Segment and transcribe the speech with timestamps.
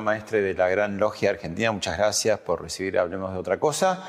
[0.00, 4.04] Maestre de la Gran Logia Argentina, muchas gracias por recibir Hablemos de otra cosa.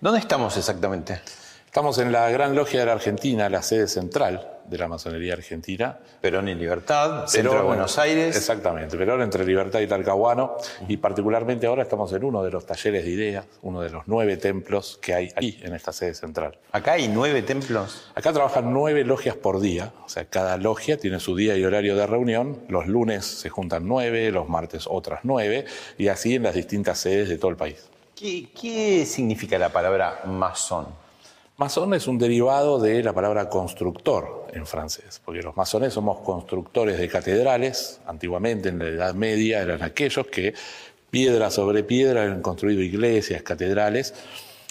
[0.00, 1.20] ¿Dónde estamos exactamente?
[1.66, 5.98] Estamos en la Gran Logia de la Argentina, la sede central de la masonería argentina.
[6.20, 8.34] Perón y Libertad, centro de Buenos Aires.
[8.34, 10.56] Exactamente, Perón entre Libertad y Talcahuano.
[10.88, 14.38] Y particularmente ahora estamos en uno de los talleres de ideas, uno de los nueve
[14.38, 16.58] templos que hay aquí en esta sede central.
[16.72, 18.10] ¿Acá hay nueve templos?
[18.14, 21.94] Acá trabajan nueve logias por día, o sea, cada logia tiene su día y horario
[21.94, 22.62] de reunión.
[22.68, 25.66] Los lunes se juntan nueve, los martes otras nueve,
[25.98, 27.88] y así en las distintas sedes de todo el país.
[28.14, 30.86] ¿Qué, qué significa la palabra masón?
[31.58, 36.98] Masón es un derivado de la palabra constructor en francés, porque los masones somos constructores
[36.98, 38.00] de catedrales.
[38.06, 40.54] Antiguamente, en la Edad Media, eran aquellos que
[41.10, 44.14] piedra sobre piedra han construido iglesias, catedrales,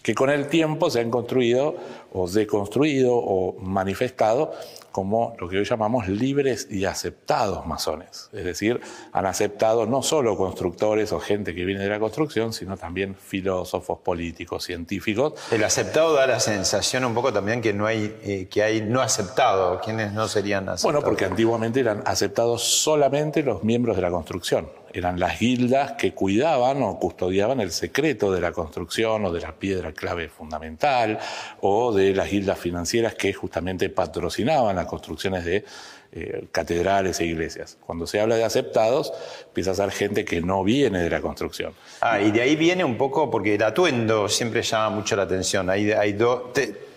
[0.02, 1.76] que con el tiempo se han construido
[2.14, 4.54] o deconstruido o manifestado
[4.92, 8.30] como lo que hoy llamamos libres y aceptados masones.
[8.34, 8.82] Es decir,
[9.12, 14.00] han aceptado no solo constructores o gente que viene de la construcción, sino también filósofos,
[14.00, 15.34] políticos, científicos.
[15.52, 19.02] El aceptado da la sensación un poco también que no hay, eh, que hay no
[19.02, 19.80] aceptado.
[19.82, 20.84] ¿Quiénes no serían aceptados?
[20.84, 26.14] Bueno, porque antiguamente eran aceptados solamente los miembros de la construcción eran las guildas que
[26.14, 31.20] cuidaban o custodiaban el secreto de la construcción o de la piedra clave fundamental
[31.62, 35.64] o de las guildas financieras que justamente patrocinaban las construcciones de
[36.14, 37.78] eh, catedrales e iglesias.
[37.80, 39.14] Cuando se habla de aceptados,
[39.46, 41.74] empieza a ser gente que no viene de la construcción.
[42.02, 45.70] Ah, y de ahí viene un poco, porque el atuendo siempre llama mucho la atención.
[45.70, 46.18] Hay, hay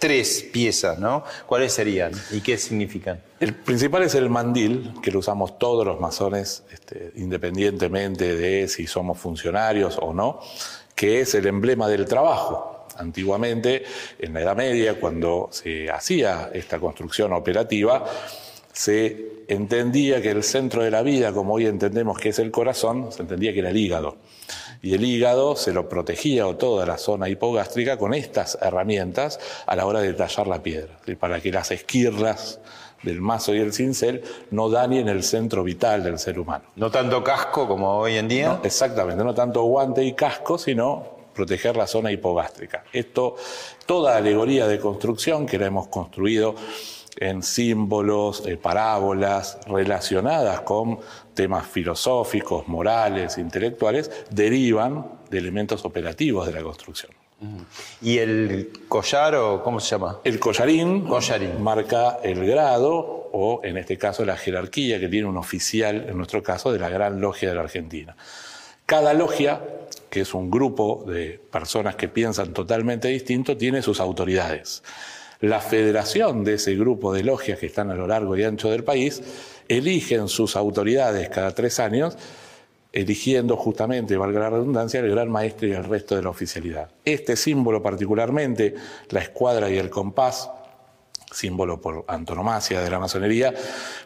[0.01, 1.23] tres piezas, ¿no?
[1.47, 3.23] ¿Cuáles serían y qué significan?
[3.39, 8.89] El principal es el mandil, que lo usamos todos los masones, este, independientemente de si
[8.89, 10.41] somos funcionarios o no,
[10.97, 12.74] que es el emblema del trabajo.
[12.97, 13.85] Antiguamente,
[14.19, 18.05] en la Edad Media, cuando se hacía esta construcción operativa,
[18.73, 23.13] se entendía que el centro de la vida, como hoy entendemos que es el corazón,
[23.13, 24.17] se entendía que era el hígado.
[24.83, 29.77] Y el hígado se lo protegía o toda la zona hipogástrica con estas herramientas a
[29.77, 32.59] la hora de tallar la piedra, para que las esquirlas
[33.05, 36.65] del mazo y el cincel no dañen el centro vital del ser humano.
[36.77, 38.61] No tanto casco como hoy en día.
[38.65, 42.85] exactamente, no tanto guante y casco, sino proteger la zona hipogástrica.
[42.93, 43.37] Esto,
[43.87, 46.55] toda alegoría de construcción que la hemos construido
[47.17, 50.99] en símbolos, eh, parábolas relacionadas con
[51.35, 57.13] temas filosóficos, morales, intelectuales, derivan de elementos operativos de la construcción.
[58.01, 60.21] ¿Y el collar o cómo se llama?
[60.25, 65.37] El collarín, collarín marca el grado o en este caso la jerarquía que tiene un
[65.37, 68.17] oficial, en nuestro caso, de la Gran Logia de la Argentina.
[68.87, 69.61] Cada logia,
[70.15, 74.83] que es un grupo de personas que piensan totalmente distinto, tiene sus autoridades
[75.41, 78.83] la federación de ese grupo de logias que están a lo largo y ancho del
[78.83, 79.23] país
[79.69, 82.17] eligen sus autoridades cada tres años,
[82.93, 86.91] eligiendo justamente, valga la redundancia, el gran maestro y el resto de la oficialidad.
[87.05, 88.75] Este símbolo particularmente,
[89.11, 90.51] la escuadra y el compás,
[91.31, 93.53] símbolo por antonomasia de la masonería,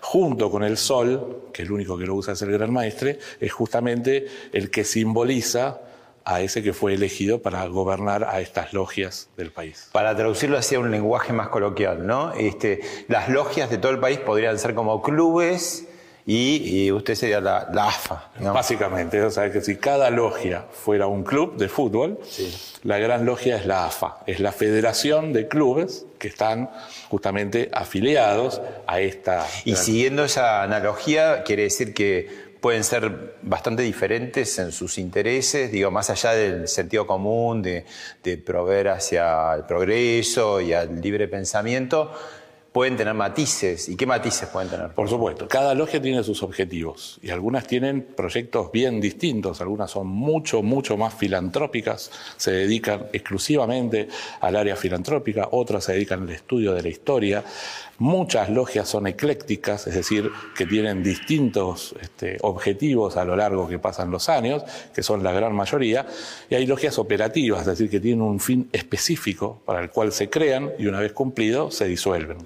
[0.00, 3.52] junto con el sol, que el único que lo usa es el gran maestre, es
[3.52, 5.82] justamente el que simboliza
[6.28, 9.88] a ese que fue elegido para gobernar a estas logias del país.
[9.92, 12.34] Para traducirlo hacia un lenguaje más coloquial, ¿no?
[12.34, 15.86] Este, las logias de todo el país podrían ser como clubes
[16.26, 18.30] y, usted sería la, AFA.
[18.52, 22.20] Básicamente, o sea, que si cada logia fuera un club de fútbol,
[22.82, 26.68] la gran logia es la AFA, es la federación de clubes que están
[27.08, 29.46] justamente afiliados a esta...
[29.64, 35.90] Y siguiendo esa analogía, quiere decir que pueden ser bastante diferentes en sus intereses, digo,
[35.90, 37.84] más allá del sentido común, de,
[38.22, 42.12] de proveer hacia el progreso y al libre pensamiento,
[42.78, 43.88] pueden tener matices.
[43.88, 44.90] ¿Y qué matices pueden tener?
[44.90, 50.06] Por supuesto, cada logia tiene sus objetivos y algunas tienen proyectos bien distintos, algunas son
[50.06, 54.06] mucho, mucho más filantrópicas, se dedican exclusivamente
[54.40, 57.42] al área filantrópica, otras se dedican al estudio de la historia.
[57.98, 63.80] Muchas logias son eclécticas, es decir, que tienen distintos este, objetivos a lo largo que
[63.80, 64.62] pasan los años,
[64.94, 66.06] que son la gran mayoría,
[66.48, 70.30] y hay logias operativas, es decir, que tienen un fin específico para el cual se
[70.30, 72.38] crean y una vez cumplido se disuelven.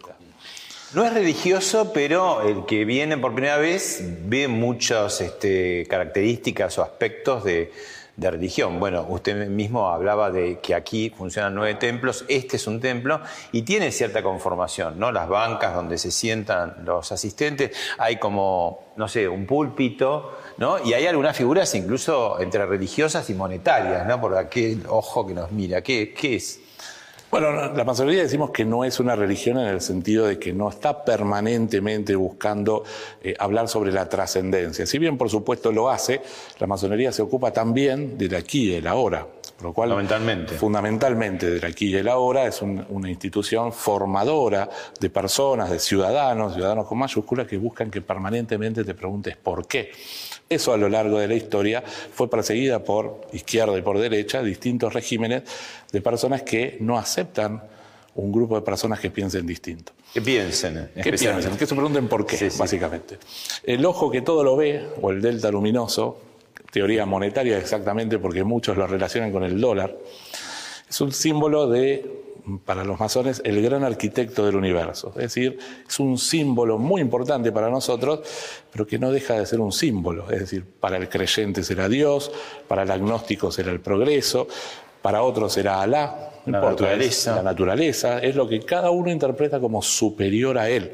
[0.95, 6.83] No es religioso, pero el que viene por primera vez ve muchas este, características o
[6.83, 7.73] aspectos de,
[8.19, 8.79] religión.
[8.79, 13.63] Bueno, usted mismo hablaba de que aquí funcionan nueve templos, este es un templo y
[13.63, 15.11] tiene cierta conformación, ¿no?
[15.11, 20.77] Las bancas donde se sientan los asistentes, hay como, no sé, un púlpito, ¿no?
[20.85, 24.21] Y hay algunas figuras incluso entre religiosas y monetarias, ¿no?
[24.21, 25.81] Por aquel ojo que nos mira.
[25.83, 26.62] ¿Qué, qué es?
[27.33, 30.69] Bueno, la masonería decimos que no es una religión en el sentido de que no
[30.69, 32.85] está permanentemente buscando
[33.23, 34.85] eh, hablar sobre la trascendencia.
[34.85, 36.21] Si bien, por supuesto, lo hace,
[36.59, 39.27] la masonería se ocupa también del aquí y del ahora.
[39.63, 40.55] lo cual, fundamentalmente.
[40.57, 44.69] Fundamentalmente del aquí y del ahora es una institución formadora
[45.01, 49.91] de personas, de ciudadanos, ciudadanos con mayúsculas, que buscan que permanentemente te preguntes por qué.
[50.49, 54.93] Eso a lo largo de la historia fue perseguida por izquierda y por derecha, distintos
[54.93, 55.43] regímenes
[55.91, 57.63] de personas que no aceptan
[58.15, 59.93] un grupo de personas que piensen distinto.
[60.13, 63.19] Que piensen, que piensen, que se pregunten por qué, básicamente.
[63.65, 66.19] El ojo que todo lo ve, o el delta luminoso,
[66.71, 69.97] teoría monetaria exactamente porque muchos lo relacionan con el dólar,
[70.89, 72.05] es un símbolo de
[72.65, 75.09] para los masones el gran arquitecto del universo.
[75.17, 78.21] Es decir, es un símbolo muy importante para nosotros,
[78.73, 80.31] pero que no deja de ser un símbolo.
[80.31, 82.33] Es decir, para el creyente será Dios,
[82.69, 84.49] para el agnóstico será el progreso,
[85.01, 87.37] para otros será Alá, la naturaleza.
[87.37, 90.93] la naturaleza, es lo que cada uno interpreta como superior a él.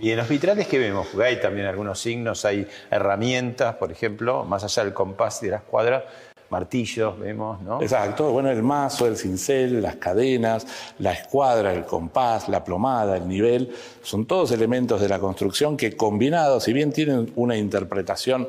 [0.00, 4.64] Y en los vitrales que vemos, hay también algunos signos, hay herramientas, por ejemplo, más
[4.64, 6.04] allá del compás y de la escuadra,
[6.52, 7.80] martillos, vemos, ¿no?
[7.80, 10.66] Exacto, bueno, el mazo, el cincel, las cadenas,
[10.98, 15.96] la escuadra, el compás, la plomada, el nivel, son todos elementos de la construcción que
[15.96, 18.48] combinados, si bien tienen una interpretación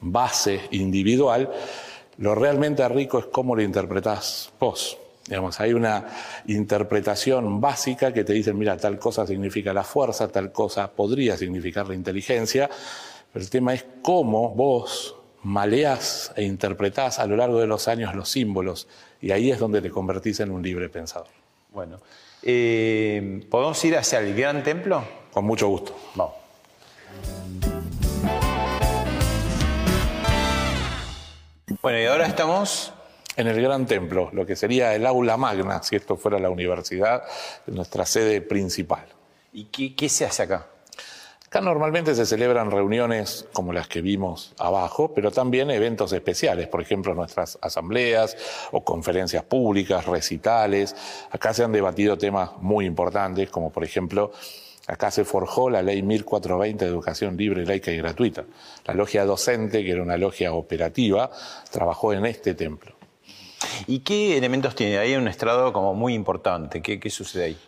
[0.00, 1.50] base individual,
[2.16, 4.96] lo realmente rico es cómo lo interpretás vos.
[5.26, 6.06] Digamos, hay una
[6.46, 11.86] interpretación básica que te dice, mira, tal cosa significa la fuerza, tal cosa podría significar
[11.88, 12.70] la inteligencia,
[13.32, 18.14] pero el tema es cómo vos maleás e interpretás a lo largo de los años
[18.14, 18.88] los símbolos
[19.20, 21.28] y ahí es donde te convertís en un libre pensador.
[21.70, 22.00] Bueno,
[22.42, 25.04] eh, ¿podemos ir hacia el gran templo?
[25.32, 25.96] Con mucho gusto.
[26.14, 26.34] Vamos.
[31.82, 32.92] Bueno, y ahora estamos
[33.36, 37.24] en el gran templo, lo que sería el aula magna, si esto fuera la universidad,
[37.66, 39.06] nuestra sede principal.
[39.52, 40.66] ¿Y qué, qué se hace acá?
[41.54, 46.82] Acá normalmente se celebran reuniones como las que vimos abajo, pero también eventos especiales, por
[46.82, 48.36] ejemplo nuestras asambleas
[48.72, 50.96] o conferencias públicas, recitales.
[51.30, 54.32] Acá se han debatido temas muy importantes, como por ejemplo
[54.88, 58.44] Acá se forjó la ley 1420 de educación libre, laica y gratuita.
[58.84, 61.30] La logia docente, que era una logia operativa,
[61.70, 62.96] trabajó en este templo.
[63.86, 64.98] ¿Y qué elementos tiene?
[64.98, 66.82] Ahí un estrado como muy importante.
[66.82, 67.58] ¿Qué, qué sucede ahí?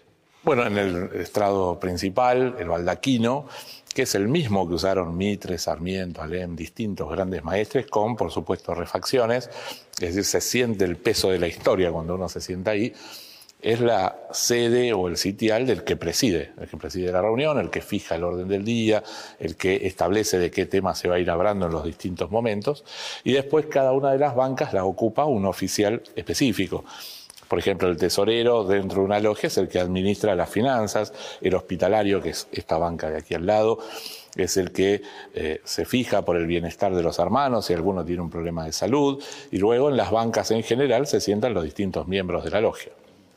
[0.46, 3.48] Bueno, en el estrado principal, el baldaquino,
[3.92, 8.72] que es el mismo que usaron Mitre, Sarmiento, Alem, distintos grandes maestres, con, por supuesto,
[8.72, 9.50] refacciones,
[9.94, 12.92] es decir, se siente el peso de la historia cuando uno se sienta ahí,
[13.60, 17.68] es la sede o el sitial del que preside, el que preside la reunión, el
[17.68, 19.02] que fija el orden del día,
[19.40, 22.84] el que establece de qué tema se va a ir hablando en los distintos momentos,
[23.24, 26.84] y después cada una de las bancas la ocupa un oficial específico.
[27.48, 31.54] Por ejemplo, el tesorero dentro de una logia es el que administra las finanzas, el
[31.54, 33.78] hospitalario, que es esta banca de aquí al lado,
[34.36, 35.02] es el que
[35.34, 38.72] eh, se fija por el bienestar de los hermanos si alguno tiene un problema de
[38.72, 42.60] salud, y luego en las bancas en general se sientan los distintos miembros de la
[42.60, 42.92] logia.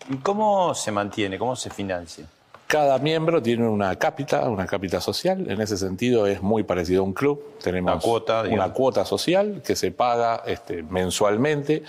[0.10, 1.38] ¿Y cómo se mantiene?
[1.38, 2.26] ¿Cómo se financia?
[2.70, 5.50] Cada miembro tiene una cápita, una cápita social.
[5.50, 7.44] En ese sentido es muy parecido a un club.
[7.64, 11.84] Tenemos una cuota, una cuota social que se paga este, mensualmente.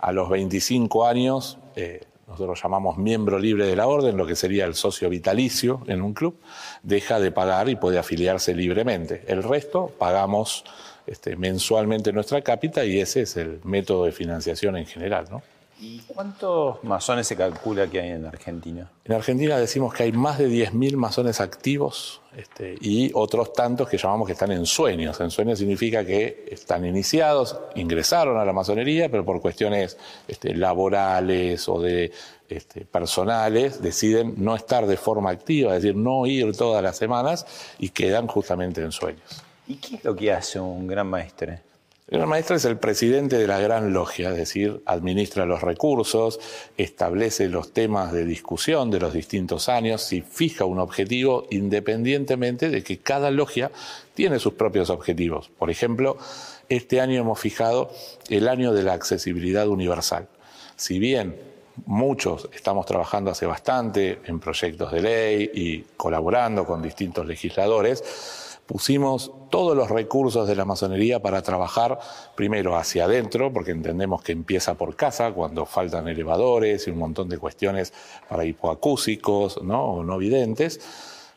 [0.00, 4.64] A los 25 años eh, nosotros llamamos miembro libre de la orden, lo que sería
[4.64, 6.38] el socio vitalicio en un club,
[6.82, 9.22] deja de pagar y puede afiliarse libremente.
[9.26, 10.64] El resto pagamos
[11.06, 15.26] este, mensualmente nuestra cápita y ese es el método de financiación en general.
[15.30, 15.42] ¿no?
[15.80, 18.90] ¿Y cuántos masones se calcula que hay en Argentina?
[19.04, 23.98] En Argentina decimos que hay más de 10.000 masones activos este, y otros tantos que
[23.98, 25.20] llamamos que están en sueños.
[25.20, 31.68] En sueños significa que están iniciados, ingresaron a la masonería, pero por cuestiones este, laborales
[31.68, 32.12] o de
[32.48, 37.46] este, personales deciden no estar de forma activa, es decir, no ir todas las semanas
[37.78, 39.42] y quedan justamente en sueños.
[39.66, 41.73] ¿Y qué es lo que hace un gran maestre?
[42.06, 46.38] El gran maestro es el presidente de la gran logia, es decir, administra los recursos,
[46.76, 52.82] establece los temas de discusión de los distintos años y fija un objetivo independientemente de
[52.82, 53.70] que cada logia
[54.12, 55.50] tiene sus propios objetivos.
[55.58, 56.18] Por ejemplo,
[56.68, 57.90] este año hemos fijado
[58.28, 60.28] el año de la accesibilidad universal.
[60.76, 61.34] Si bien
[61.86, 69.32] muchos estamos trabajando hace bastante en proyectos de ley y colaborando con distintos legisladores, pusimos
[69.50, 71.98] todos los recursos de la masonería para trabajar
[72.34, 77.28] primero hacia adentro, porque entendemos que empieza por casa, cuando faltan elevadores y un montón
[77.28, 77.92] de cuestiones
[78.28, 79.84] para hipoacúsicos ¿no?
[79.84, 80.80] o no videntes,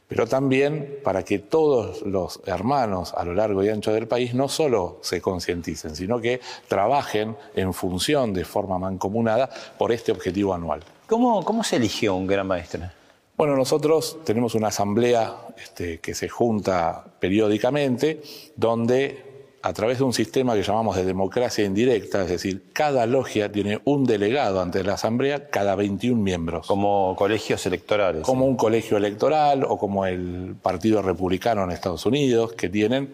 [0.08, 4.48] pero también para que todos los hermanos a lo largo y ancho del país no
[4.48, 10.84] solo se concienticen, sino que trabajen en función de forma mancomunada por este objetivo anual.
[11.08, 12.90] ¿Cómo, cómo se eligió un gran maestro?
[13.38, 18.24] Bueno, nosotros tenemos una asamblea este, que se junta periódicamente,
[18.56, 19.28] donde
[19.62, 23.80] a través de un sistema que llamamos de democracia indirecta, es decir, cada logia tiene
[23.84, 26.66] un delegado ante la asamblea cada 21 miembros.
[26.66, 28.24] Como colegios electorales.
[28.24, 33.14] Como un colegio electoral o como el Partido Republicano en Estados Unidos, que tienen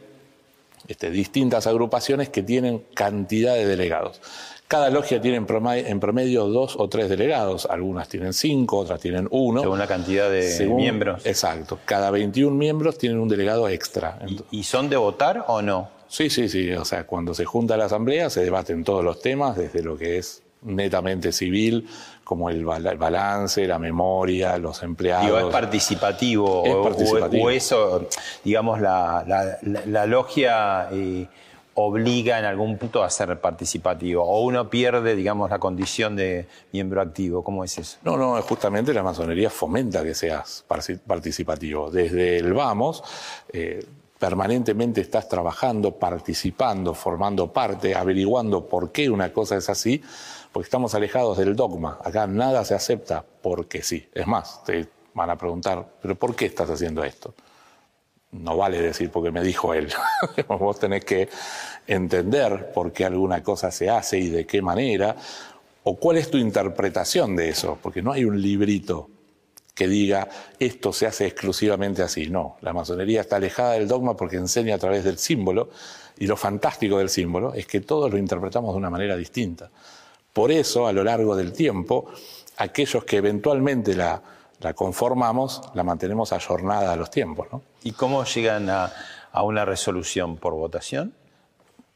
[0.87, 4.21] este, distintas agrupaciones que tienen cantidad de delegados.
[4.73, 7.67] Cada logia tiene en promedio, dos o tres delegados.
[7.67, 9.61] Algunas tienen cinco, otras tienen uno.
[9.61, 11.23] Según la cantidad de miembros.
[11.27, 11.77] Exacto.
[11.85, 14.17] Cada 21 miembros tienen un delegado extra.
[14.49, 15.91] ¿Y, son de votar o no?
[16.07, 16.71] Sí, sí, sí.
[16.71, 20.17] O sea, cuando se junta la asamblea se debaten todos los temas, desde lo que
[20.17, 21.87] es netamente civil,
[22.23, 25.27] como el balance, la memoria, los empleados.
[25.27, 26.63] Digo, es participativo.
[26.65, 27.45] Es participativo.
[27.45, 28.09] O, eso,
[28.43, 29.23] digamos, la,
[29.85, 30.87] la, logia...
[30.91, 31.27] Eh,
[31.75, 37.01] obliga en algún punto a ser participativo o uno pierde, digamos, la condición de miembro
[37.01, 37.43] activo.
[37.43, 37.97] ¿Cómo es eso?
[38.03, 41.89] No, no, justamente la masonería fomenta que seas participativo.
[41.89, 43.03] Desde el vamos,
[43.51, 43.83] eh,
[44.19, 50.01] permanentemente estás trabajando, participando, formando parte, averiguando por qué una cosa es así,
[50.51, 51.99] porque estamos alejados del dogma.
[52.03, 54.07] Acá nada se acepta porque sí.
[54.13, 57.33] Es más, te van a preguntar, ¿pero por qué estás haciendo esto?
[58.33, 59.89] No vale decir porque me dijo él.
[60.47, 61.29] Vos tenés que
[61.87, 65.15] entender por qué alguna cosa se hace y de qué manera,
[65.83, 69.09] o cuál es tu interpretación de eso, porque no hay un librito
[69.73, 72.29] que diga esto se hace exclusivamente así.
[72.29, 75.69] No, la masonería está alejada del dogma porque enseña a través del símbolo,
[76.17, 79.69] y lo fantástico del símbolo es que todos lo interpretamos de una manera distinta.
[80.31, 82.05] Por eso, a lo largo del tiempo,
[82.57, 84.21] aquellos que eventualmente la,
[84.63, 87.47] la conformamos, la mantenemos ayornada a los tiempos.
[87.51, 87.61] ¿no?
[87.83, 88.91] ¿Y cómo llegan a,
[89.43, 91.13] una resolución por votación?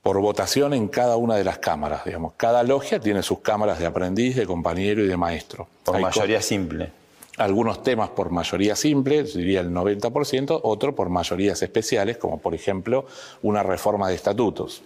[0.01, 2.33] Por votación en cada una de las cámaras, digamos.
[2.38, 5.67] Cada logia tiene sus cámaras de aprendiz, de compañero y de maestro.
[5.83, 6.91] Por mayoría simple.
[7.38, 13.05] Algunos temas por mayoría simple, diría el 90%, otro por mayorías especiales, como por ejemplo
[13.43, 14.81] una reforma de estatutos.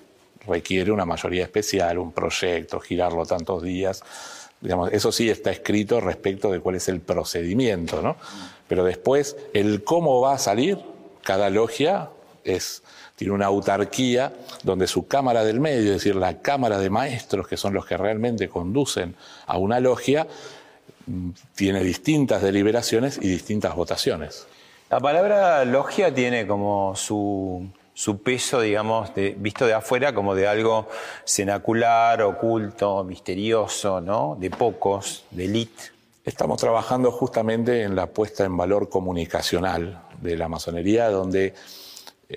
[0.45, 4.03] Requiere una mayoría especial, un proyecto, girarlo tantos días
[4.91, 8.17] eso sí está escrito respecto de cuál es el procedimiento, ¿no?
[8.67, 10.77] Pero después, el cómo va a salir,
[11.23, 12.09] cada logia
[12.43, 12.83] es,
[13.15, 17.57] tiene una autarquía donde su cámara del medio, es decir, la cámara de maestros, que
[17.57, 19.15] son los que realmente conducen
[19.47, 20.27] a una logia,
[21.07, 24.47] mm, tiene distintas deliberaciones y distintas votaciones.
[24.89, 30.88] La palabra logia tiene como su su peso, digamos, visto de afuera como de algo
[31.25, 34.38] cenacular, oculto, misterioso, ¿no?
[34.39, 35.83] De pocos, de élite.
[36.24, 41.53] Estamos trabajando justamente en la puesta en valor comunicacional de la masonería, donde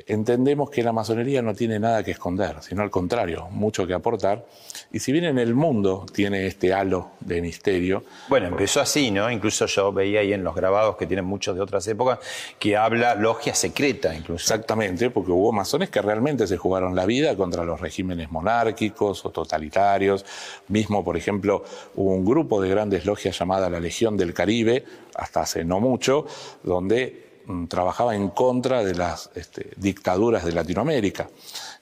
[0.07, 4.45] entendemos que la masonería no tiene nada que esconder, sino al contrario, mucho que aportar.
[4.93, 8.05] Y si bien en el mundo tiene este halo de misterio.
[8.29, 9.31] Bueno, empezó así, ¿no?
[9.31, 12.19] Incluso yo veía ahí en los grabados que tienen muchos de otras épocas
[12.59, 14.43] que habla logia secreta, incluso.
[14.43, 19.31] Exactamente, porque hubo masones que realmente se jugaron la vida contra los regímenes monárquicos o
[19.31, 20.25] totalitarios.
[20.69, 24.85] Mismo, por ejemplo, hubo un grupo de grandes logias llamada la Legión del Caribe,
[25.15, 26.27] hasta hace no mucho,
[26.63, 27.25] donde
[27.69, 31.29] trabajaba en contra de las este, dictaduras de Latinoamérica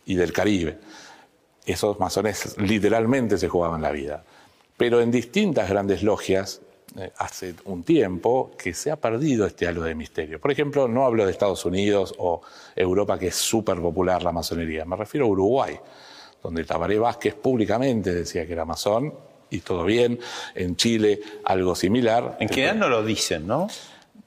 [0.07, 0.79] y del Caribe.
[1.65, 4.25] Esos masones literalmente se jugaban la vida.
[4.77, 6.61] Pero en distintas grandes logias,
[6.99, 10.39] eh, hace un tiempo que se ha perdido este halo de misterio.
[10.39, 12.43] Por ejemplo, no hablo de Estados Unidos o
[12.77, 15.79] Europa, que es súper popular la masonería, me refiero a Uruguay,
[16.43, 19.15] donde Tabaré Vázquez públicamente decía que era masón
[19.49, 20.19] y todo bien.
[20.55, 22.37] En Chile algo similar.
[22.41, 23.69] En general no lo dicen, ¿no?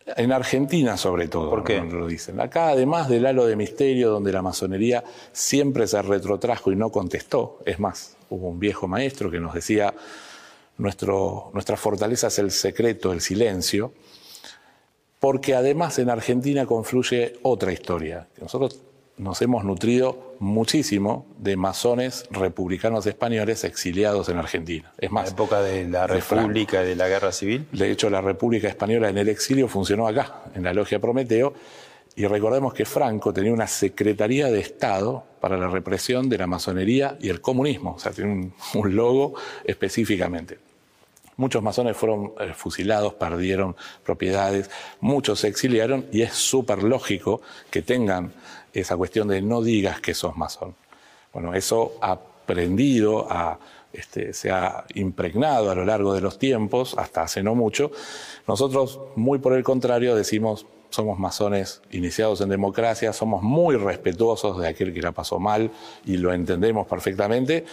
[0.06, 1.82] En Argentina, sobre todo, ¿Por qué?
[1.82, 2.40] lo dicen.
[2.40, 7.60] Acá, además del halo de misterio, donde la masonería siempre se retrotrajo y no contestó,
[7.66, 9.96] es más, hubo un viejo maestro que nos decía:
[10.78, 13.94] nuestro, nuestra fortaleza es el secreto, el silencio,
[15.20, 18.28] porque además en Argentina confluye otra historia.
[18.40, 18.80] Nosotros
[19.17, 24.91] nos hemos nutrido muchísimo de masones republicanos españoles exiliados en Argentina.
[24.98, 27.67] Es más, la época de la República y de la Guerra Civil.
[27.72, 31.53] De hecho, la República Española en el exilio funcionó acá, en la Logia Prometeo,
[32.17, 37.17] y recordemos que Franco tenía una Secretaría de Estado para la represión de la masonería
[37.22, 40.60] y el comunismo, o sea, tiene un, un logo específicamente.
[41.38, 44.69] Muchos masones fueron eh, fusilados, perdieron propiedades,
[45.01, 48.31] muchos se exiliaron y es súper lógico que tengan
[48.82, 50.75] esa cuestión de no digas que sos masón.
[51.34, 53.60] Bueno, eso ha aprendido, a,
[53.91, 57.91] este, se ha impregnado a lo largo de los tiempos, hasta hace no mucho.
[58.48, 64.67] Nosotros, muy por el contrario, decimos, somos masones iniciados en democracia, somos muy respetuosos de
[64.67, 65.72] aquel que la pasó mal
[66.05, 67.65] y lo entendemos perfectamente,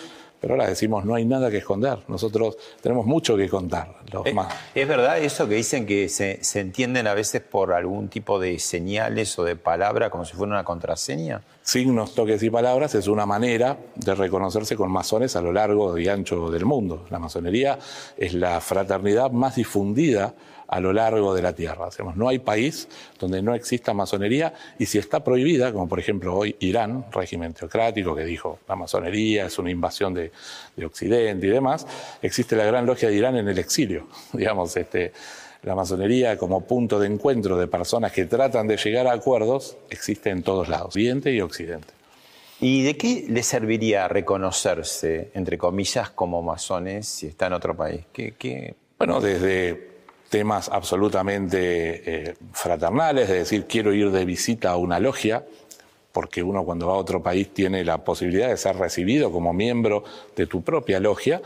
[0.42, 2.00] pero ahora decimos, no hay nada que esconder.
[2.08, 3.94] Nosotros tenemos mucho que contar.
[4.12, 4.52] Los ¿Es, más.
[4.74, 8.58] es verdad eso que dicen que se, se entienden a veces por algún tipo de
[8.58, 11.42] señales o de palabra como si fuera una contraseña?
[11.62, 16.08] Signos, toques y palabras es una manera de reconocerse con masones a lo largo y
[16.08, 17.06] ancho del mundo.
[17.10, 17.78] La masonería
[18.16, 20.34] es la fraternidad más difundida
[20.72, 21.86] a lo largo de la tierra.
[21.86, 22.88] Hacemos, no hay país
[23.20, 28.16] donde no exista masonería y si está prohibida, como por ejemplo hoy Irán, régimen teocrático
[28.16, 30.32] que dijo la masonería es una invasión de,
[30.74, 31.86] de Occidente y demás,
[32.22, 34.06] existe la gran logia de Irán en el exilio.
[34.32, 35.12] Digamos, este,
[35.62, 40.30] la masonería como punto de encuentro de personas que tratan de llegar a acuerdos existe
[40.30, 41.88] en todos lados, Oriente y Occidente.
[42.60, 48.06] ¿Y de qué le serviría reconocerse, entre comillas, como masones si está en otro país?
[48.10, 48.74] ¿Qué, qué...
[48.96, 49.91] Bueno, desde
[50.32, 55.44] temas absolutamente eh, fraternales, de decir quiero ir de visita a una logia,
[56.10, 60.04] porque uno cuando va a otro país tiene la posibilidad de ser recibido como miembro
[60.34, 61.42] de tu propia logia.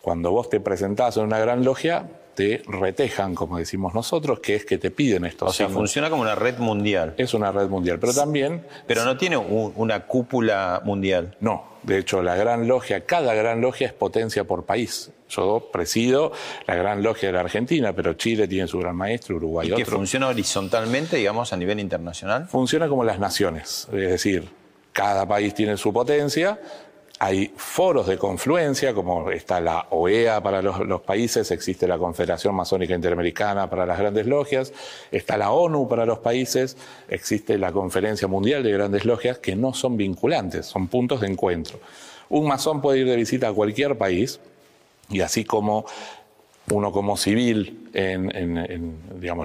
[0.00, 4.64] Cuando vos te presentás en una gran logia, te retejan, como decimos nosotros, que es
[4.64, 5.80] que te piden estos O sea, signos.
[5.80, 7.14] funciona como una red mundial.
[7.16, 11.36] Es una red mundial, pero también Pero no tiene un- una cúpula mundial.
[11.40, 11.72] no.
[11.84, 15.10] De hecho, la gran logia, cada gran logia es potencia por país.
[15.28, 16.32] Yo presido
[16.66, 19.82] la gran logia de la Argentina, pero Chile tiene su gran maestro, Uruguay Y que
[19.82, 19.96] otro.
[19.98, 22.46] funciona horizontalmente, digamos, a nivel internacional.
[22.48, 24.48] Funciona como las naciones, es decir,
[24.94, 26.58] cada país tiene su potencia,
[27.20, 32.94] hay foros de confluencia, como está la OEA para los, países, existe la Confederación Masónica
[32.94, 34.72] Interamericana para las grandes logias,
[35.12, 36.76] está la ONU para los países,
[37.08, 41.78] existe la Conferencia Mundial de Grandes Logias, que no son vinculantes, son puntos de encuentro.
[42.28, 44.40] Un masón puede ir de visita a cualquier país,
[45.08, 45.86] y así como
[46.70, 48.98] uno como civil en,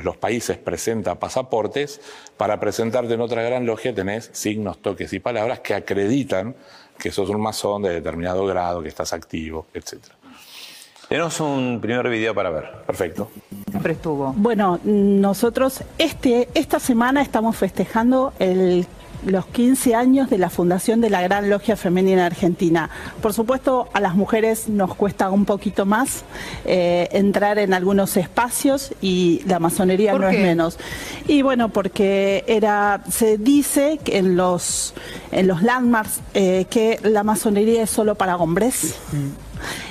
[0.03, 2.01] los países presenta pasaportes,
[2.38, 6.55] para presentarte en otra gran logia tenés signos, toques y palabras que acreditan
[6.99, 9.95] que sos un masón de determinado grado, que estás activo, etc.
[11.07, 12.65] Tenemos un primer video para ver.
[12.85, 13.31] Perfecto.
[13.71, 14.31] Siempre estuvo.
[14.38, 18.85] Bueno, nosotros este, esta semana estamos festejando el-
[19.25, 22.89] los 15 años de la fundación de la Gran Logia Femenina Argentina.
[23.21, 26.23] Por supuesto, a las mujeres nos cuesta un poquito más
[26.65, 30.38] eh, entrar en algunos espacios y la masonería ¿Por no qué?
[30.38, 30.79] es menos.
[31.27, 34.93] Y bueno, porque era, se dice que en los,
[35.32, 38.95] en los landmarks eh, que la masonería es solo para hombres.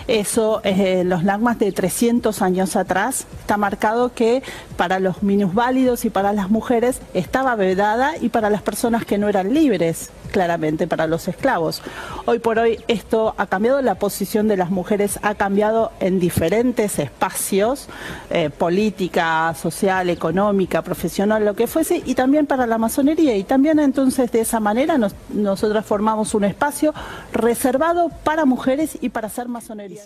[0.07, 4.43] Eso, eh, los landmarks de 300 años atrás, está marcado que
[4.77, 9.29] para los minusválidos y para las mujeres estaba vedada y para las personas que no
[9.29, 11.83] eran libres, claramente, para los esclavos.
[12.27, 16.99] Hoy por hoy esto ha cambiado, la posición de las mujeres ha cambiado en diferentes
[16.99, 17.89] espacios,
[18.31, 23.37] eh, política, social, económica, profesional, lo que fuese, y también para la masonería.
[23.37, 26.95] Y también entonces de esa manera nos, nosotras formamos un espacio
[27.33, 30.03] reservado para mujeres y para hacer masonería.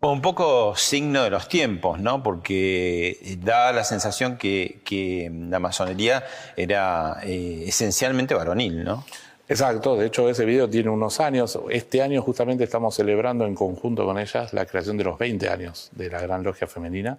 [0.00, 2.24] Un poco signo de los tiempos, ¿no?
[2.24, 6.24] Porque da la sensación que, la masonería
[6.56, 9.04] era eh, esencialmente varonil, ¿no?
[9.48, 11.58] Exacto, de hecho ese video tiene unos años.
[11.70, 15.90] Este año justamente estamos celebrando en conjunto con ellas la creación de los 20 años
[15.92, 17.18] de la Gran Logia Femenina.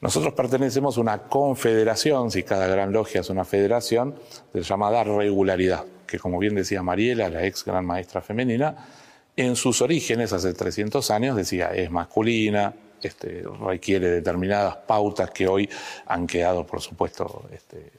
[0.00, 4.14] Nosotros pertenecemos a una confederación, si cada gran logia es una federación,
[4.52, 8.76] de llamada regularidad, que como bien decía Mariela, la ex gran maestra femenina,
[9.36, 15.68] en sus orígenes, hace 300 años, decía es masculina, este, requiere determinadas pautas que hoy
[16.06, 17.90] han quedado, por supuesto, este,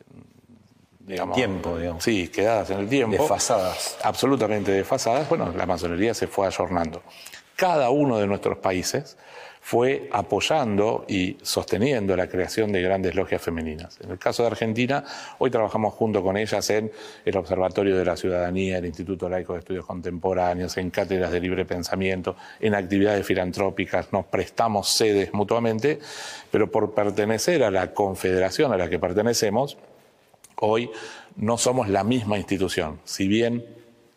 [1.09, 2.03] digamos, tiempo, digamos.
[2.03, 3.17] Sí, quedadas en el tiempo.
[3.17, 3.97] Desfasadas.
[4.03, 5.27] Absolutamente desfasadas.
[5.27, 7.01] Bueno, la masonería se fue ayornando.
[7.55, 9.17] cada uno de nuestros países
[9.61, 13.99] fue apoyando y sosteniendo la creación de grandes logias femeninas.
[14.01, 15.03] En el caso de Argentina,
[15.39, 16.91] hoy trabajamos junto con ellas en
[17.25, 21.65] el Observatorio de la Ciudadanía, el Instituto Laico de Estudios Contemporáneos, en cátedras de libre
[21.65, 25.99] pensamiento, en actividades filantrópicas, nos prestamos sedes mutuamente,
[26.49, 29.77] pero por pertenecer a la confederación a la que pertenecemos,
[30.61, 30.91] hoy
[31.35, 33.65] no somos la misma institución, si bien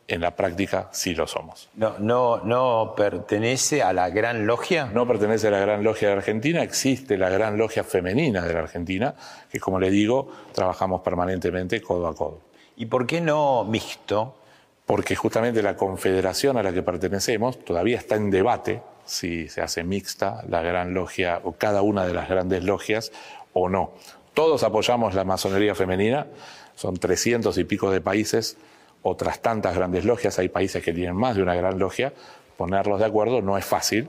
[0.09, 1.71] en la práctica sí lo somos.
[1.75, 4.87] No, no, no pertenece a la Gran Logia.
[4.93, 8.61] No pertenece a la Gran Logia de Argentina, existe la Gran Logia Femenina de la
[8.61, 9.15] Argentina,
[9.51, 12.41] que como le digo, trabajamos permanentemente codo a codo.
[12.77, 14.37] ¿Y por qué no mixto?
[14.85, 19.85] Porque justamente la confederación a la que pertenecemos todavía está en debate si se hace
[19.85, 23.13] mixta la Gran Logia o cada una de las grandes logias
[23.53, 23.93] o no.
[24.35, 26.27] Todos apoyamos la masonería femenina,
[26.75, 28.57] son 300 y pico de países
[29.03, 32.13] otras tantas grandes logias, hay países que tienen más de una gran logia,
[32.57, 34.09] ponerlos de acuerdo no es fácil,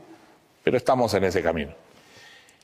[0.64, 1.74] pero estamos en ese camino.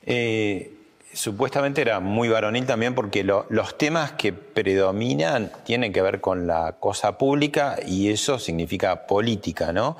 [0.06, 0.72] Eh,
[1.12, 6.76] supuestamente era muy varonil también porque los temas que predominan tienen que ver con la
[6.78, 9.96] cosa pública y eso significa política, ¿no?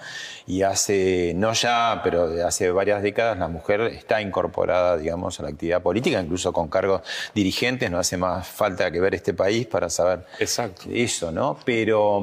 [0.46, 5.48] Y hace, no ya, pero hace varias décadas la mujer está incorporada, digamos, a la
[5.48, 7.02] actividad política, incluso con cargos
[7.34, 10.84] dirigentes, no hace más falta que ver este país para saber Exacto.
[10.92, 11.58] eso, ¿no?
[11.64, 12.22] Pero,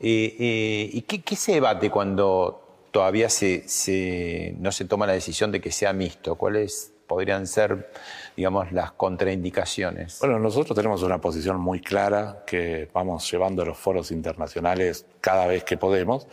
[0.00, 5.60] eh, eh, ¿y qué, se debate cuando todavía se, no se toma la decisión de
[5.60, 6.36] que sea mixto?
[6.36, 7.90] ¿Cuáles podrían ser
[8.36, 10.18] digamos, las contraindicaciones?
[10.20, 15.46] Bueno, nosotros tenemos una posición muy clara que vamos llevando a los foros internacionales cada
[15.46, 16.28] vez que podemos,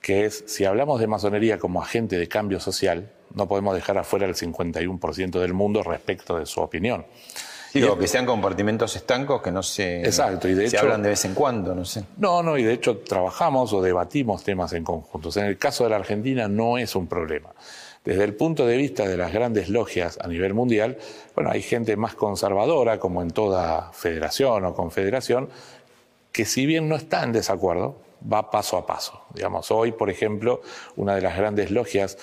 [0.00, 4.26] que es, si hablamos de masonería como agente de cambio social, no podemos dejar afuera
[4.26, 7.04] el 51% del mundo respecto de su opinión.
[7.74, 11.24] Digo, que sean compartimentos estancos que no se, Exacto, y de se hablan de vez
[11.24, 12.04] en cuando, no sé.
[12.16, 15.36] No, no, y de hecho trabajamos o debatimos temas en conjuntos.
[15.36, 17.50] En el caso de la Argentina no es un problema.
[18.04, 20.98] Desde el punto de vista de las grandes logias a nivel mundial,
[21.34, 25.48] bueno, hay gente más conservadora, como en toda federación o confederación,
[26.30, 27.96] que si bien no está en desacuerdo,
[28.30, 29.22] va paso a paso.
[29.32, 30.60] Digamos, hoy, por ejemplo,
[30.96, 32.18] una de las grandes logias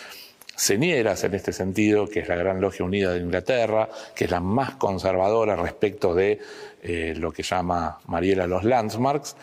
[0.55, 4.39] señeras en este sentido, que es la Gran Logia Unida de Inglaterra, que es la
[4.39, 6.39] más conservadora respecto de
[6.83, 9.35] eh, lo que llama Mariela los Landsmarks,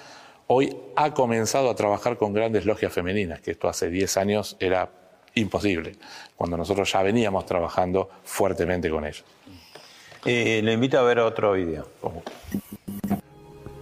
[0.47, 4.91] hoy ha comenzado a trabajar con grandes logias femeninas, que esto hace 10 años era
[5.39, 5.95] imposible,
[6.37, 9.25] cuando nosotros ya veníamos trabajando fuertemente con ellos.
[10.25, 11.87] Eh, le invito a ver otro video.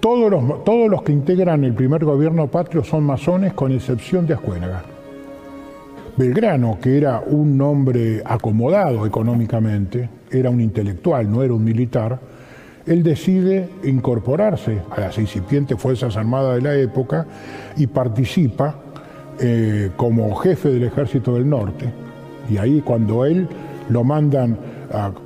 [0.01, 4.35] Todos los, todos los que integran el primer gobierno patrio son masones, con excepción de
[4.35, 4.85] Ascuénaga.
[6.17, 12.19] Belgrano, que era un hombre acomodado económicamente, era un intelectual, no era un militar,
[12.87, 17.27] él decide incorporarse a las incipientes Fuerzas Armadas de la época
[17.77, 18.77] y participa
[19.41, 21.87] eh, como jefe del Ejército del Norte.
[22.49, 23.49] Y ahí cuando él
[23.89, 24.57] lo mandan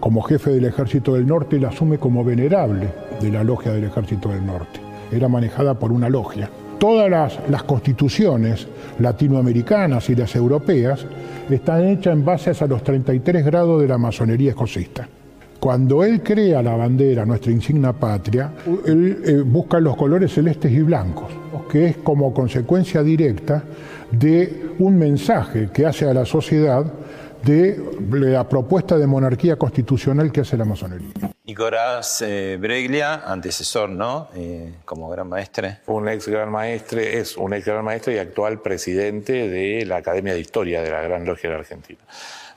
[0.00, 2.88] como jefe del Ejército del Norte, él asume como venerable
[3.20, 4.80] de la logia del Ejército del Norte.
[5.12, 6.48] Era manejada por una logia.
[6.78, 8.66] Todas las, constituciones
[8.98, 11.04] latinoamericanas y las europeas
[11.50, 15.06] están hechas en base a los 33 grados de la masonería escocista.
[15.58, 18.52] Cuando él crea la bandera, nuestra insignia patria,
[18.86, 21.28] él eh, busca los colores celestes y blancos,
[21.70, 23.62] que es como consecuencia directa
[24.10, 26.84] de un mensaje que hace a la sociedad
[27.42, 31.08] de la propuesta de monarquía constitucional que hace la masonería.
[31.44, 34.28] Nicolás eh, Breglia, antecesor, ¿no?
[34.34, 35.78] Eh, como gran maestre.
[35.86, 40.34] Un ex gran maestre, es un ex gran maestre y actual presidente de la Academia
[40.34, 42.00] de Historia de la Gran Logia de la Argentina.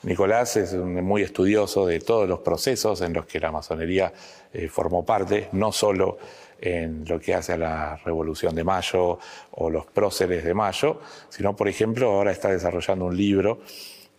[0.04, 4.12] Nicolás es muy estudioso de todos los procesos en los que la masonería
[4.52, 6.18] eh, formó parte, no solo
[6.66, 9.20] en lo que hace a la Revolución de Mayo
[9.52, 13.60] o los próceres de Mayo, sino, por ejemplo, ahora está desarrollando un libro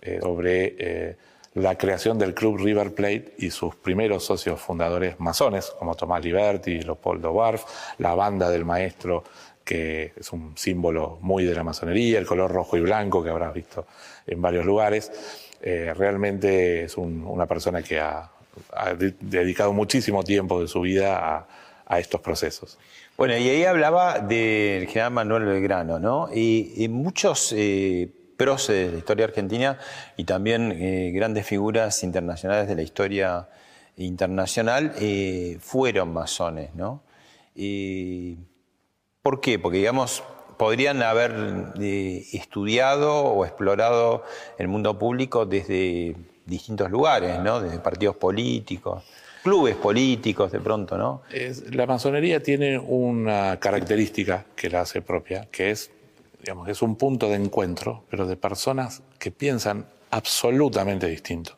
[0.03, 1.17] eh, sobre eh,
[1.55, 6.83] la creación del Club River Plate y sus primeros socios fundadores masones, como Tomás Liberti,
[6.83, 7.65] Leopoldo Barf,
[7.97, 9.25] la banda del maestro,
[9.65, 13.55] que es un símbolo muy de la masonería, el color rojo y blanco que habrás
[13.55, 13.87] visto
[14.27, 15.11] en varios lugares.
[15.63, 18.31] Eh, realmente es una persona que ha,
[19.21, 21.47] dedicado muchísimo tiempo de su vida a,
[21.91, 22.79] estos procesos.
[23.17, 26.29] Bueno, y ahí hablaba del general Manuel Belgrano, ¿no?
[26.35, 29.79] Y, muchos eh, próceres de la historia argentina
[30.17, 33.49] y también eh, grandes figuras internacionales de la historia
[33.97, 37.03] internacional eh, fueron masones, ¿no?
[39.23, 39.59] ¿Por qué?
[39.59, 40.25] Porque, digamos,
[40.57, 44.25] podrían haber eh, estudiado o explorado
[44.59, 46.17] el mundo público desde
[46.47, 47.61] distintos lugares, ¿no?
[47.61, 49.05] Desde partidos políticos,
[49.45, 51.23] clubes políticos de pronto, ¿no?
[51.71, 55.91] la masonería tiene una característica que la hace propia, que es
[56.45, 61.57] digamos, es un punto de encuentro, pero de personas que piensan absolutamente distinto,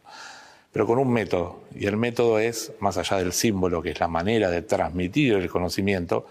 [0.73, 1.65] pero con un método.
[1.75, 5.49] Y el método es, más allá del símbolo, que es la manera de transmitir el
[5.49, 6.27] conocimiento,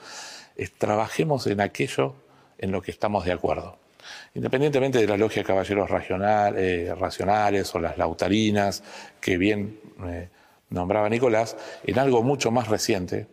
[0.55, 2.15] es trabajemos en aquello
[2.57, 3.77] en lo que estamos de acuerdo.
[4.35, 8.83] Independientemente de la logia de caballeros eh, racionales o las lautarinas,
[9.19, 10.29] que bien eh,
[10.69, 13.27] nombraba Nicolás, en algo mucho más reciente,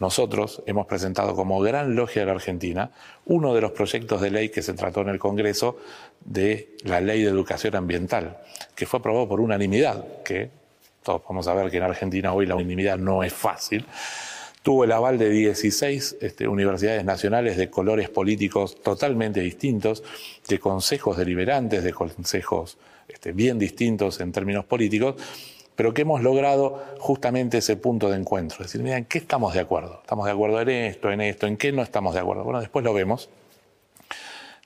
[0.00, 2.92] nosotros hemos presentado como Gran Logia de la Argentina
[3.26, 5.78] uno de los proyectos de ley que se trató en el Congreso
[6.24, 8.38] de la Ley de Educación Ambiental,
[8.76, 10.50] que fue aprobado por unanimidad, que
[11.02, 13.84] todos vamos a ver que en Argentina hoy la unanimidad no es fácil.
[14.62, 20.04] Tuvo el aval de 16 este, universidades nacionales de colores políticos totalmente distintos,
[20.46, 25.16] de consejos deliberantes, de consejos este, bien distintos en términos políticos,
[25.78, 28.56] pero que hemos logrado justamente ese punto de encuentro.
[28.62, 30.00] Es decir, mira, ¿en qué estamos de acuerdo?
[30.00, 31.46] ¿Estamos de acuerdo en esto, en esto?
[31.46, 32.42] ¿En qué no estamos de acuerdo?
[32.42, 33.28] Bueno, después lo vemos.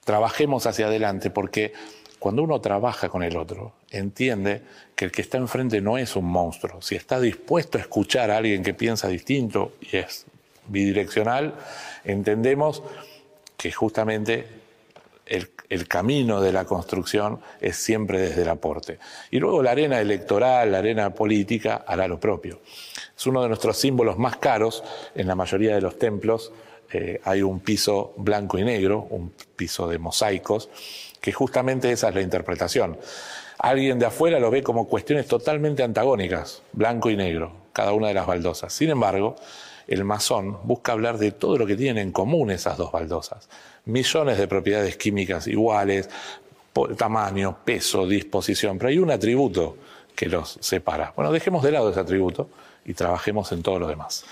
[0.05, 1.75] Trabajemos hacia adelante porque
[2.19, 4.63] cuando uno trabaja con el otro, entiende
[4.97, 6.81] que el que está enfrente no es un monstruo.
[6.81, 10.25] Si está dispuesto a escuchar a alguien que piensa distinto y es
[10.69, 11.53] bidireccional,
[12.05, 12.83] entendemos
[13.59, 14.62] que justamente
[15.27, 18.99] el, camino de la construcción es siempre desde el aporte.
[19.31, 22.61] Y luego la arena electoral, la arena política, hará lo propio.
[23.17, 24.83] Es uno de nuestros símbolos más caros.
[25.15, 26.53] En la mayoría de los templos
[26.93, 30.69] eh, hay un piso blanco y negro, un piso de mosaicos,
[31.21, 32.99] que justamente esa es la interpretación.
[33.59, 38.15] Alguien de afuera lo ve como cuestiones totalmente antagónicas, blanco y negro, cada una de
[38.15, 38.73] las baldosas.
[38.73, 39.37] Sin embargo,
[39.87, 43.49] el masón busca hablar de todo lo que tienen en común esas dos baldosas.
[43.85, 46.09] Millones de propiedades químicas iguales,
[46.97, 49.77] tamaño, peso, disposición, pero hay un atributo
[50.15, 51.13] que los separa.
[51.17, 52.49] Bueno, dejemos de lado ese atributo
[52.85, 54.25] y trabajemos en todo lo demás.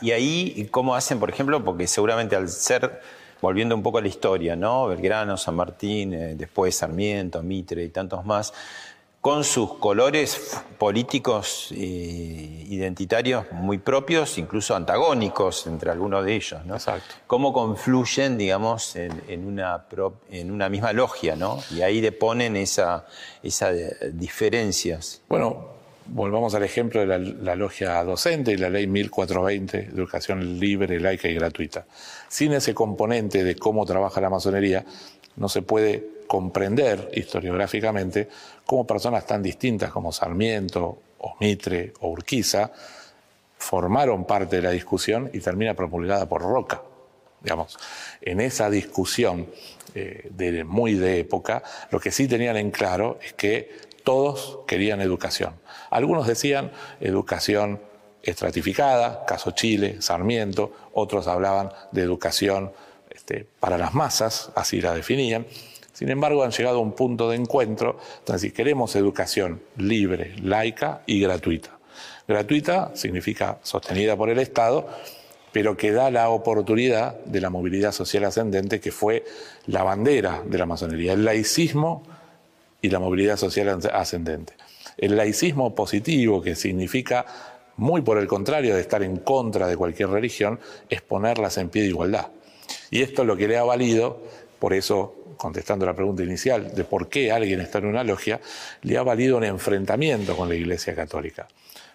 [0.00, 1.64] Y, ahí, ¿cómo hacen, por ejemplo?
[1.64, 3.00] Porque seguramente al ser,
[3.40, 4.86] volviendo un poco a la historia, ¿no?
[4.86, 8.52] Belgrano, San Martín, eh, después Sarmiento, Mitre y tantos más,
[9.22, 16.74] con sus colores políticos e identitarios muy propios, incluso antagónicos entre algunos de ellos, ¿no?
[16.74, 17.14] Exacto.
[17.28, 19.86] Cómo confluyen, digamos, en, una,
[20.28, 21.60] en una misma logia, ¿no?
[21.70, 23.04] Y ahí deponen esas
[23.44, 23.70] esa
[24.12, 25.22] diferencias.
[25.28, 25.68] Bueno,
[26.06, 30.98] volvamos al ejemplo de la, la, logia docente y la ley 1420 de educación libre,
[30.98, 31.86] laica y gratuita.
[32.26, 34.84] Sin ese componente de cómo trabaja la masonería,
[35.36, 38.28] no se puede comprender historiográficamente
[38.66, 42.70] cómo personas tan distintas como Sarmiento o Mitre o Urquiza
[43.58, 46.82] formaron parte de la discusión y termina promulgada por Roca.
[47.40, 47.78] Digamos,
[48.20, 49.46] en esa discusión
[49.94, 53.70] eh, de, muy de época, lo que sí tenían en claro es que
[54.04, 55.54] todos querían educación.
[55.90, 57.80] Algunos decían educación
[58.22, 62.72] estratificada, caso Chile, Sarmiento, otros hablaban de educación
[63.10, 65.46] este, para las masas, así la definían.
[65.92, 71.02] Sin embargo, han llegado a un punto de encuentro donde si queremos educación libre, laica
[71.06, 71.78] y gratuita.
[72.26, 74.88] Gratuita significa sostenida por el Estado,
[75.52, 79.24] pero que da la oportunidad de la movilidad social ascendente, que fue
[79.66, 82.02] la bandera de la masonería, el laicismo
[82.80, 84.54] y la movilidad social ascendente.
[84.96, 87.26] El laicismo positivo, que significa,
[87.76, 91.82] muy por el contrario de estar en contra de cualquier religión, es ponerlas en pie
[91.82, 92.28] de igualdad.
[92.90, 94.22] Y esto es lo que le ha valido,
[94.58, 98.40] por eso contestando la pregunta inicial de por qué alguien está en una logia,
[98.82, 101.48] le ha valido un enfrentamiento con la Iglesia Católica.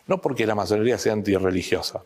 [0.08, 2.04] No porque la masonería sea antirreligiosa,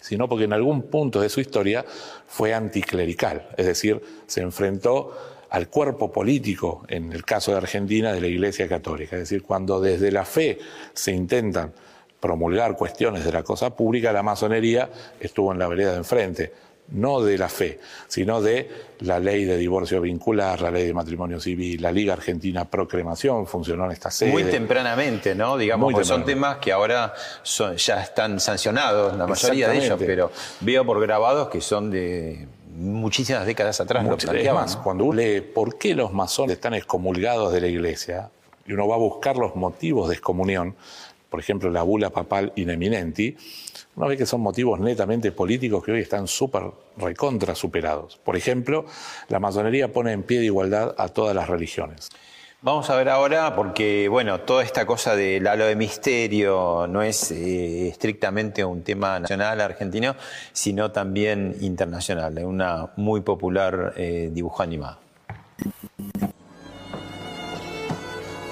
[0.00, 1.84] sino porque en algún punto de su historia
[2.26, 5.12] fue anticlerical, es decir, se enfrentó
[5.50, 9.16] al cuerpo político, en el caso de Argentina, de la Iglesia Católica.
[9.16, 10.58] Es decir, cuando desde la fe
[10.92, 11.72] se intentan
[12.20, 14.90] promulgar cuestiones de la cosa pública, la masonería
[15.20, 16.52] estuvo en la vereda de enfrente
[16.90, 18.70] no de la fe, sino de
[19.00, 23.46] la ley de divorcio vincular, la ley de matrimonio civil, la Liga Argentina Pro Cremación
[23.46, 24.30] funcionó en esta sede.
[24.30, 25.56] Muy tempranamente, ¿no?
[25.56, 27.14] Digamos, que son temas que ahora
[27.76, 33.44] ya están sancionados, la mayoría de ellos, pero veo por grabados que son de muchísimas
[33.44, 34.04] décadas atrás.
[34.54, 38.30] más, cuando uno lee por qué los masones están excomulgados de la iglesia,
[38.66, 40.76] y uno va a buscar los motivos de excomunión,
[41.30, 43.36] por ejemplo, la bula papal ineminenti,
[43.96, 46.64] una vez que son motivos netamente políticos que hoy están súper
[46.96, 48.16] recontra superados.
[48.16, 48.86] Por ejemplo,
[49.28, 52.10] la masonería pone en pie de igualdad a todas las religiones.
[52.60, 57.30] Vamos a ver ahora, porque bueno, toda esta cosa del halo de misterio no es
[57.30, 60.16] eh, estrictamente un tema nacional argentino,
[60.52, 64.98] sino también internacional, es una muy popular eh, dibujo animado.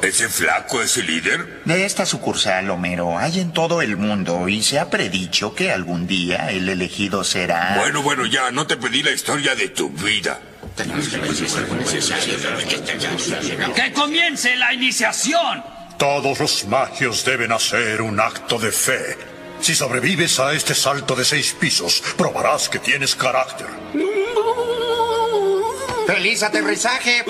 [0.07, 1.63] ¿Ese flaco es el líder?
[1.65, 6.07] De esta sucursal, Homero, hay en todo el mundo y se ha predicho que algún
[6.07, 7.75] día el elegido será...
[7.77, 10.39] Bueno, bueno, ya, no te pedí la historia de tu vida.
[13.75, 15.65] ¡Que comience la iniciación!
[15.99, 19.19] Todos los magios deben hacer un acto de fe.
[19.61, 23.67] Si sobrevives a este salto de seis pisos, probarás que tienes carácter.
[26.07, 27.25] ¡Feliz aterrizaje!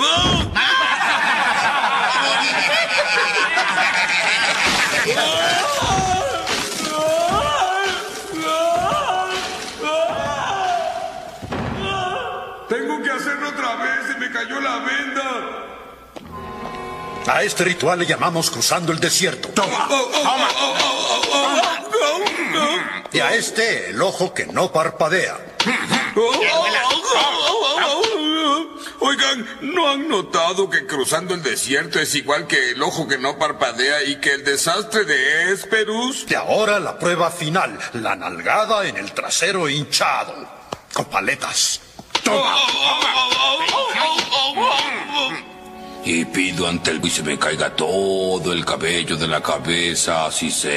[12.69, 15.67] Tengo que hacerlo otra vez, se me cayó la venda.
[17.29, 19.49] A este ritual le llamamos cruzando el desierto.
[19.51, 20.49] Toma, toma.
[23.13, 25.39] Y a este, el ojo que no parpadea.
[29.07, 33.39] Oigan, ¿no han notado que cruzando el desierto es igual que el ojo que no
[33.39, 36.27] parpadea y que el desastre de Esperus?
[36.29, 40.35] Y ahora la prueba final, la nalgada en el trasero hinchado,
[40.93, 41.81] con paletas.
[42.25, 42.57] Toma.
[46.05, 50.51] Y pido ante el y se me caiga todo el cabello de la cabeza, así
[50.51, 50.76] sea.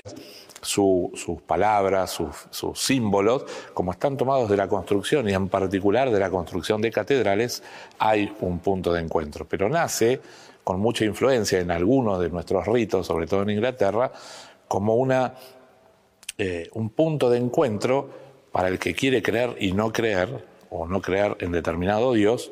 [0.80, 6.18] Su- sus palabras, sus, símbolos, como están tomados de la construcción y en particular de
[6.18, 7.62] la construcción de catedrales,
[7.98, 9.46] hay un punto de encuentro.
[9.46, 10.22] Pero nace
[10.64, 14.10] con mucha influencia en algunos de nuestros ritos, sobre todo en Inglaterra,
[14.70, 15.06] como
[16.38, 18.10] eh, un punto de encuentro
[18.54, 22.52] para el que quiere creer y no creer, o no creer en determinado Dios,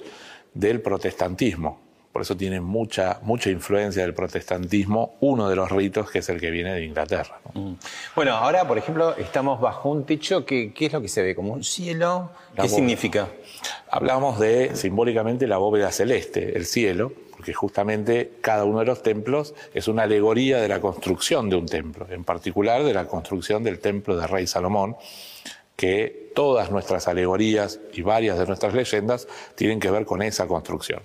[0.54, 1.80] del protestantismo.
[2.18, 6.40] Por eso tiene mucha, mucha influencia del protestantismo uno de los ritos que es el
[6.40, 7.40] que viene de Inglaterra.
[7.54, 7.78] ¿no?
[8.16, 10.44] Bueno, ahora, por ejemplo, estamos bajo un techo.
[10.44, 11.36] ¿Qué, qué es lo que se ve?
[11.36, 12.32] ¿Como un cielo?
[12.56, 12.76] La ¿Qué bóveda.
[12.76, 13.28] significa?
[13.92, 19.54] Hablamos de simbólicamente la bóveda celeste, el cielo, porque justamente cada uno de los templos
[19.76, 23.78] es una alegoría de la construcción de un templo, en particular de la construcción del
[23.78, 24.98] templo de Rey Salomón,
[25.76, 31.04] que todas nuestras alegorías y varias de nuestras leyendas tienen que ver con esa construcción.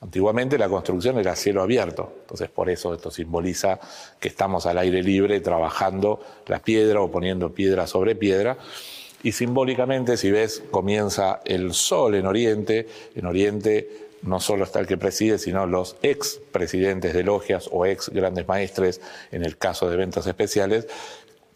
[0.00, 3.80] Antiguamente la construcción era cielo abierto, entonces por eso esto simboliza
[4.20, 8.58] que estamos al aire libre trabajando la piedra o poniendo piedra sobre piedra.
[9.22, 12.86] Y simbólicamente, si ves, comienza el sol en Oriente.
[13.14, 17.86] En Oriente no solo está el que preside, sino los ex presidentes de logias o
[17.86, 19.00] ex grandes maestres,
[19.32, 20.86] en el caso de eventos especiales,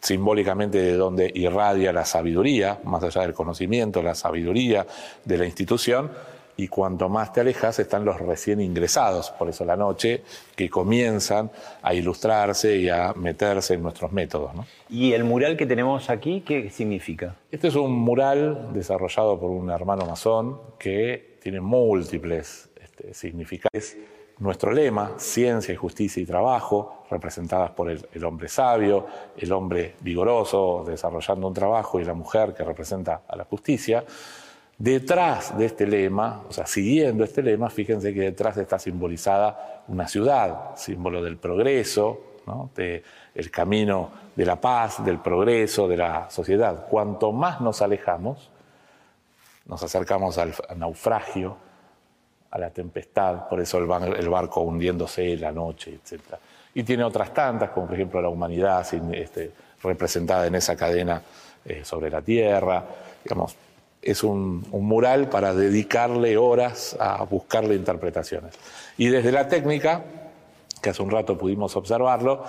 [0.01, 4.87] simbólicamente de donde irradia la sabiduría, más allá del conocimiento, la sabiduría
[5.23, 6.11] de la institución,
[6.57, 10.23] y cuanto más te alejas están los recién ingresados, por eso la noche,
[10.55, 11.49] que comienzan
[11.81, 14.53] a ilustrarse y a meterse en nuestros métodos.
[14.53, 14.65] ¿no?
[14.89, 17.35] ¿Y el mural que tenemos aquí, qué significa?
[17.51, 23.95] Este es un mural desarrollado por un hermano masón que tiene múltiples este, significados.
[24.39, 29.05] Nuestro lema, ciencia, justicia y trabajo, representadas por el, el hombre sabio,
[29.37, 34.03] el hombre vigoroso desarrollando un trabajo y la mujer que representa a la justicia.
[34.83, 40.07] Detrás de este lema, o sea, siguiendo este lema, fíjense que detrás está simbolizada una
[40.07, 42.71] ciudad, símbolo del progreso, ¿no?
[42.75, 43.03] de
[43.51, 46.87] camino de la paz, del progreso, de la sociedad.
[46.89, 48.49] Cuanto más nos alejamos,
[49.67, 51.57] nos acercamos al, naufragio,
[52.49, 56.21] a la tempestad, por eso el, bar- el barco hundiéndose la noche, etc.
[56.73, 59.51] Y tiene otras tantas, como por ejemplo la humanidad este,
[59.83, 61.21] representada en esa cadena
[61.65, 62.83] eh, sobre la tierra.
[63.23, 63.55] Digamos,
[64.01, 68.55] es un, un mural para dedicarle horas a buscarle interpretaciones.
[68.97, 70.03] Y desde la técnica,
[70.81, 72.43] que hace un rato pudimos observarlo,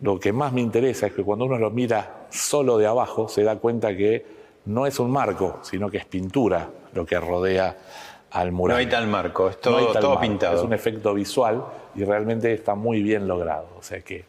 [0.00, 3.42] lo que más me interesa es que cuando uno lo mira solo de abajo se
[3.42, 4.26] da cuenta que
[4.66, 7.76] no es un marco, sino que es pintura lo que rodea
[8.32, 8.76] al mural.
[8.76, 10.56] No hay tal marco, es todo, marco, pintado.
[10.56, 13.68] Es un efecto visual y realmente está muy bien logrado.
[13.78, 14.24] O sea que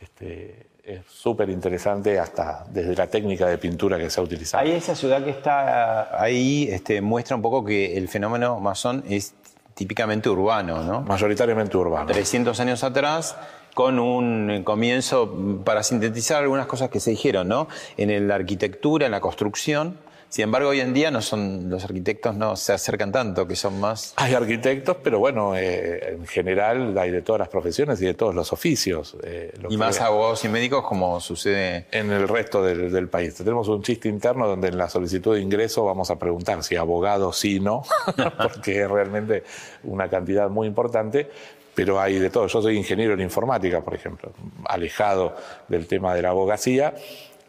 [0.00, 4.62] este, es súper interesante hasta desde la técnica de pintura que se ha utilizado.
[4.62, 9.34] Ahí esa ciudad que está ahí este, muestra un poco que el fenómeno masón es
[9.74, 11.02] típicamente urbano, ¿no?
[11.02, 12.06] Mayoritariamente urbano.
[12.06, 13.36] 300 años atrás,
[13.74, 17.68] con un comienzo, para sintetizar algunas cosas que se dijeron, ¿no?
[17.96, 19.96] En la arquitectura, en la construcción.
[20.30, 23.80] Sin embargo, hoy en día no son, los arquitectos no se acercan tanto, que son
[23.80, 24.14] más...
[24.14, 28.32] Hay arquitectos, pero bueno, eh, en general hay de todas las profesiones y de todos
[28.32, 29.16] los oficios.
[29.24, 31.86] eh, lo Y más abogados y médicos como sucede...
[31.90, 33.34] en el resto del, del país.
[33.34, 37.32] Tenemos un chiste interno donde en la solicitud de ingreso vamos a preguntar si abogado
[37.32, 37.82] sí no,
[38.40, 39.42] porque es realmente
[39.82, 41.28] una cantidad muy importante.
[41.74, 42.46] Pero hay de todo.
[42.46, 44.32] Yo soy ingeniero en informática, por ejemplo,
[44.66, 45.34] alejado
[45.68, 46.94] del tema de la abogacía,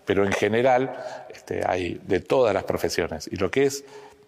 [0.05, 3.27] pero en general este, hay de todas las profesiones.
[3.31, 3.83] Y lo que es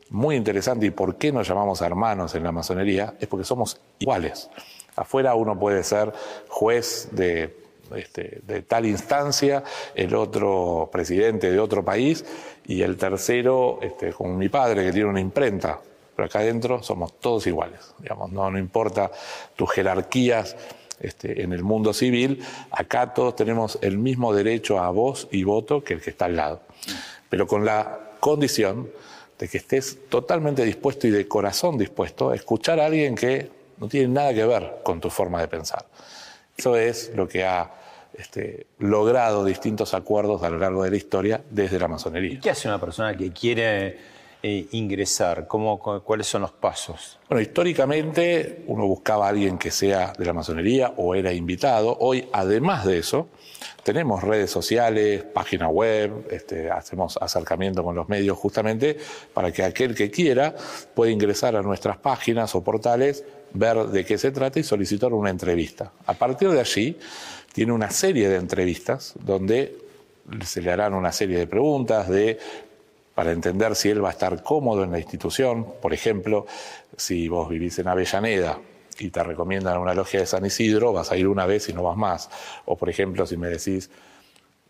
[0.10, 4.50] muy interesante y por qué nos llamamos hermanos en la masonería es porque somos iguales.
[4.96, 6.14] Afuera uno puede ser
[6.48, 7.64] juez de
[7.96, 9.64] este, tal instancia,
[9.96, 12.26] el otro presidente de otro país
[12.66, 15.80] y el tercero, este, como mi padre, que tiene una imprenta.
[16.16, 17.94] pero acá adentro somos todos iguales.
[18.00, 19.12] Digamos, no, no importa
[19.56, 20.56] tus jerarquías
[21.04, 25.84] este, en el mundo civil, acá todos tenemos el mismo derecho a voz y voto
[25.84, 26.62] que el que está al lado.
[27.30, 28.90] Pero con la condición
[29.38, 33.88] de que estés totalmente dispuesto y de corazón dispuesto a escuchar a alguien que no
[33.88, 35.86] tiene nada que ver con tu forma de pensar.
[36.56, 37.70] Eso es lo que ha
[38.14, 42.40] este, logrado distintos acuerdos a lo largo de la historia desde la masonería.
[42.40, 44.13] ¿Qué hace una persona que quiere
[44.46, 45.48] eh, ingresar?
[45.48, 47.18] ¿Cómo, ¿Cuáles son los pasos?
[47.30, 51.96] Bueno, históricamente uno buscaba a alguien que sea de la masonería o era invitado.
[52.02, 53.30] Hoy, además de eso,
[53.84, 58.98] tenemos redes sociales, página web, este, hacemos acercamiento con los medios justamente
[59.34, 60.54] para que aquel que quiera
[60.94, 63.24] pueda ingresar a nuestras páginas o portales,
[63.54, 65.94] ver de qué se trata y solicitar una entrevista.
[66.06, 66.98] A partir de allí,
[67.54, 69.78] tiene una serie de entrevistas donde
[70.44, 72.40] se le harán una serie de preguntas de
[73.16, 75.66] para entender si él va a estar cómodo en la institución.
[75.82, 76.46] Por ejemplo,
[76.98, 78.60] si vos vivís en Avellaneda
[79.00, 81.84] y te recomiendan una logia de San Isidro, vas a ir una vez y no
[81.84, 82.30] vas más.
[82.66, 83.90] O por ejemplo, si me decís,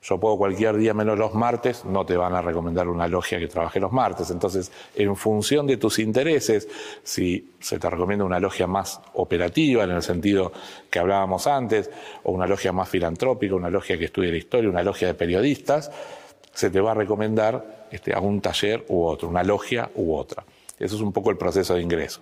[0.04, 3.48] yo puedo cualquier día menos los martes, no te van a recomendar una logia que
[3.48, 4.30] trabaje los martes.
[4.32, 6.68] Entonces, en función de tus intereses,
[7.04, 10.52] si se te recomienda una logia más operativa, en el sentido
[10.90, 11.90] que hablábamos antes,
[12.24, 15.90] o una logia más filantrópica, una logia que estudie la historia, una logia de periodistas,
[16.54, 20.44] se te va a recomendar este, a un taller u otro, una logia u otra.
[20.80, 22.22] Eso es un poco el proceso de ingreso.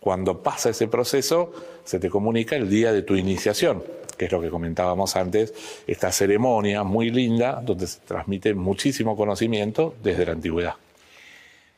[0.00, 1.52] Cuando pasa ese proceso,
[1.84, 3.84] se te comunica el día de tu iniciación,
[4.16, 5.54] que es lo que comentábamos antes,
[5.86, 10.74] esta ceremonia muy linda donde se transmite muchísimo conocimiento desde la antigüedad.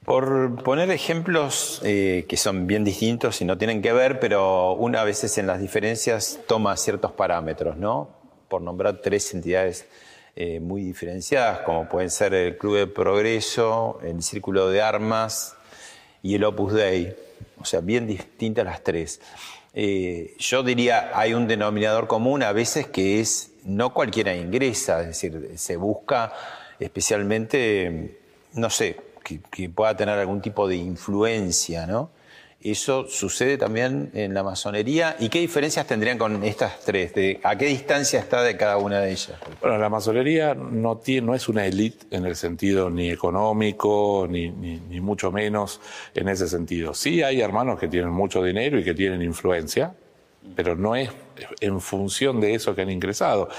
[0.04, 5.00] Por poner ejemplos eh, que son bien distintos y no tienen que ver, pero una
[5.00, 8.10] a veces en las diferencias toma ciertos parámetros, ¿no?
[8.48, 9.86] Por nombrar tres entidades
[10.36, 15.56] eh, muy diferenciadas, como pueden ser el Club de Progreso, el Círculo de Armas
[16.22, 17.14] y el Opus Dei
[17.64, 19.20] o sea, bien distintas las tres.
[19.72, 25.06] Eh, yo diría, hay un denominador común a veces que es no cualquiera ingresa, es
[25.08, 26.32] decir, se busca
[26.78, 28.18] especialmente,
[28.52, 32.10] no sé, que, que pueda tener algún tipo de influencia, ¿no?
[32.64, 35.16] ¿Eso sucede también en la masonería?
[35.20, 37.12] ¿Y qué diferencias tendrían con estas tres?
[37.42, 39.34] ¿A qué distancia está de cada una de ellas?
[39.60, 44.48] Bueno, la masonería no, tiene, no es una élite en el sentido ni económico, ni,
[44.48, 45.78] ni, mucho menos
[46.14, 46.94] en ese sentido.
[46.94, 49.94] Sí hay hermanos que tienen mucho dinero y que tienen influencia,
[50.56, 51.10] pero no es
[51.60, 53.50] en función de eso que han ingresado.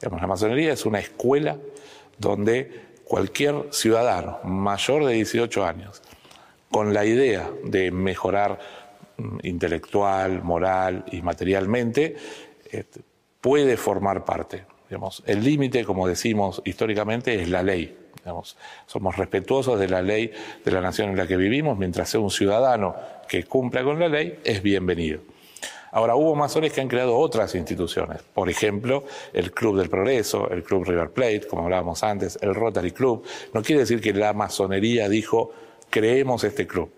[0.00, 1.56] Digamos, la masonería es una escuela
[2.16, 6.00] donde cualquier ciudadano mayor de 18 años
[6.72, 8.58] con la idea de mejorar
[9.18, 12.16] mm, intelectual, moral y materialmente,
[12.70, 13.00] este,
[13.40, 14.64] puede formar parte.
[15.26, 17.96] el límite, como decimos históricamente, es la ley.
[18.86, 20.32] somos respetuosos de la ley
[20.64, 22.94] de la nación en la que vivimos, mientras sea un ciudadano
[23.28, 25.20] que cumpla con la ley, es bienvenido.
[25.94, 29.04] Ahora, hubo masones que han creado otras instituciones, por ejemplo,
[29.34, 33.26] el Club del Progreso, el Club River Plate, como hablábamos antes, el Rotary Club.
[33.52, 35.52] No quiere decir que la masonería dijo,
[35.92, 36.90] creemos este club.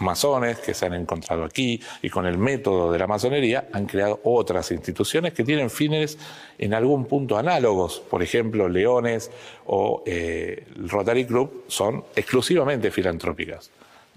[0.00, 4.20] Masones que se han encontrado aquí y con el método de la masonería han creado
[4.24, 6.18] otras instituciones que tienen fines
[6.58, 8.00] en algún punto análogos.
[8.00, 9.30] Por ejemplo, Leones
[9.66, 13.70] o eh, Rotary Club son exclusivamente filantrópicas.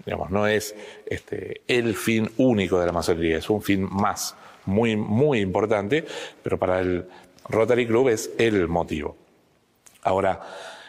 [0.04, 0.74] Digamos, no es
[1.06, 4.34] este, el fin único de la masonería, es un fin más,
[4.66, 6.04] muy, muy importante,
[6.42, 7.06] pero para el
[7.48, 9.16] Rotary Club es el motivo.
[10.02, 10.40] Ahora,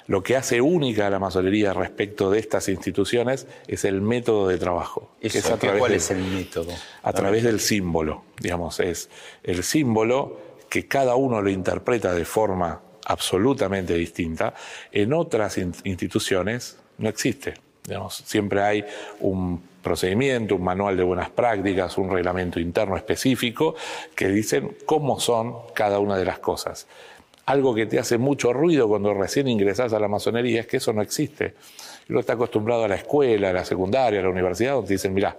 [0.10, 4.58] lo que hace única a la masonería respecto de estas instituciones es el método de
[4.58, 5.12] trabajo.
[5.78, 6.72] ¿Cuál es el método?
[7.04, 9.08] A través del símbolo, digamos, es
[9.44, 14.56] el símbolo que cada uno lo interpreta de forma absolutamente distinta.
[14.92, 17.54] En otras instituciones no existe.
[17.86, 18.86] Digamos, siempre hay
[19.20, 23.76] un procedimiento, un manual de buenas prácticas, un reglamento interno específico
[24.16, 26.88] que dicen cómo son cada una de las cosas
[27.50, 30.94] algo que te hace mucho ruido cuando recién ingresás a la masonería es que eso
[30.94, 31.56] no existe.
[32.08, 35.16] Uno está acostumbrado a la escuela, a la secundaria, a la universidad, donde te dicen,
[35.16, 35.36] mira,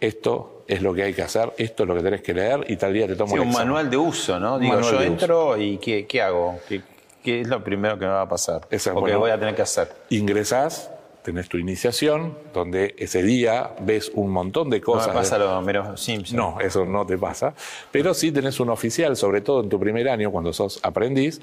[0.00, 2.76] esto es lo que hay que hacer, esto es lo que tenés que leer y
[2.76, 4.58] tal día te tomo sí, un manual de uso, ¿no?
[4.58, 6.60] Digo, yo entro y ¿qué, hago?
[6.66, 8.62] ¿Qué, es lo primero que me va a pasar?
[8.94, 9.92] ¿O que voy a tener que hacer?
[10.08, 10.90] Ingresás,
[11.24, 15.08] tenés tu iniciación, donde ese día ves un montón de cosas.
[15.08, 16.36] No me pasa lo Homero Simpson.
[16.36, 17.54] No, eso no te pasa.
[17.90, 21.40] Pero sí tenés un oficial, sobre todo en tu primer año, cuando sos aprendiz,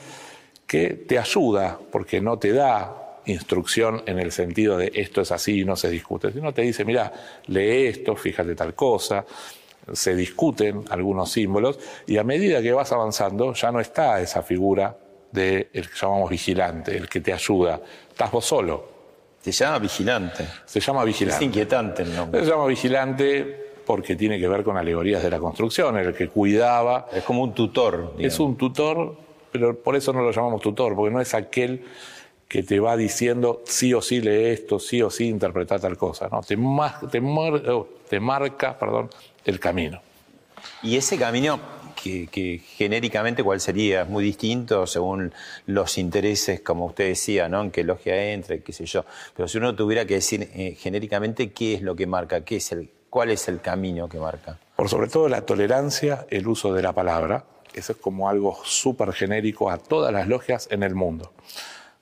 [0.68, 5.62] que te ayuda, porque no te da instrucción en el sentido de esto es así
[5.62, 7.12] y no se discute, sino te dice, mira,
[7.48, 9.26] lee esto, fíjate tal cosa,
[9.94, 14.96] se discuten algunos símbolos y a medida que vas avanzando ya no está esa figura
[15.32, 18.91] del que llamamos vigilante, el que te ayuda, estás vos solo
[19.42, 20.48] Se llama vigilante.
[20.66, 21.44] Se llama vigilante.
[21.44, 22.44] Es inquietante el nombre.
[22.44, 27.08] Se llama vigilante porque tiene que ver con alegorías de la construcción, el que cuidaba.
[27.12, 28.14] Es como un tutor.
[28.20, 29.18] Es un tutor,
[29.52, 31.84] pero por eso no lo llamamos tutor, porque no es aquel
[32.48, 36.28] que te va diciendo sí o sí lee esto, sí o sí interpreta tal cosa,
[36.30, 36.42] ¿no?
[36.42, 36.58] Te,
[37.10, 39.10] te, oh, te marca perdón,
[39.46, 40.02] el camino.
[40.84, 41.60] Y ese camino
[42.02, 45.34] que, genéricamente cuál sería, es muy distinto según
[45.66, 47.62] los intereses, como usted decía, ¿no?
[47.62, 49.06] En qué logia entre, qué sé yo.
[49.36, 52.72] Pero si uno tuviera que decir eh, genéricamente qué es lo que marca, qué es
[52.72, 54.58] el, cuál es el camino que marca.
[54.76, 59.14] Por sobre todo la tolerancia, el uso de la palabra, eso es como algo súper
[59.14, 61.32] genérico a todas las logias en el mundo.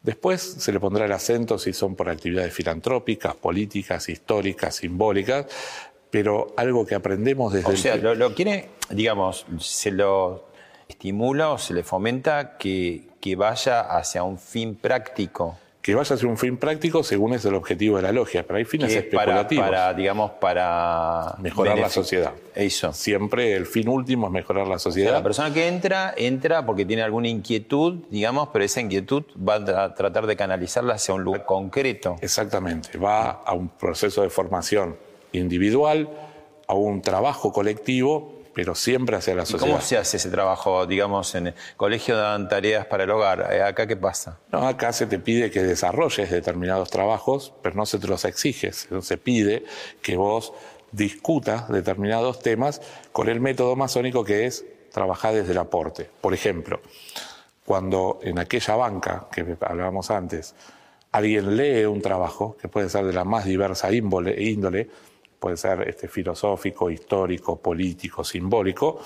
[0.02, 5.48] Después se le pondrá el acento si son por actividades filantrópicas, políticas, históricas, simbólicas,
[6.10, 7.72] pero algo que aprendemos desde...
[7.72, 10.46] O sea, lo, quiere, digamos, se lo
[10.88, 16.28] estimula o se le fomenta que, que vaya hacia un fin práctico que vaya hacia
[16.28, 19.66] un fin práctico según es el objetivo de la logia, pero hay fines especulativos.
[19.66, 22.34] Para, digamos, para mejorar la sociedad.
[22.54, 22.92] Eso.
[22.92, 25.14] Siempre el fin último es mejorar la sociedad.
[25.14, 29.96] la persona que entra, entra porque tiene alguna inquietud, digamos, pero esa inquietud va a
[29.96, 32.18] tratar de canalizarla hacia un lugar concreto.
[32.22, 34.98] Exactamente, va a un proceso de formación
[35.32, 36.10] individual,
[36.68, 39.72] a un trabajo colectivo pero siempre hacia la sociedad.
[39.72, 43.48] ¿Cómo se hace ese trabajo, digamos, en el colegio dan tareas para el hogar?
[43.54, 44.38] Eh, ¿Acá qué pasa?
[44.52, 48.90] No, acá se te pide que desarrolles determinados trabajos, pero no se te los exiges.
[49.02, 49.64] Se pide
[50.02, 50.52] que vos
[50.92, 52.82] discutas determinados temas
[53.14, 56.10] con el método masónico que es trabajar desde el aporte.
[56.20, 56.82] Por ejemplo,
[57.66, 60.56] cuando en aquella banca que hablábamos antes,
[61.14, 64.90] alguien lee un trabajo, que puede ser de la más diversa índole, índole
[65.40, 69.02] puede ser este, filosófico, histórico, político, simbólico.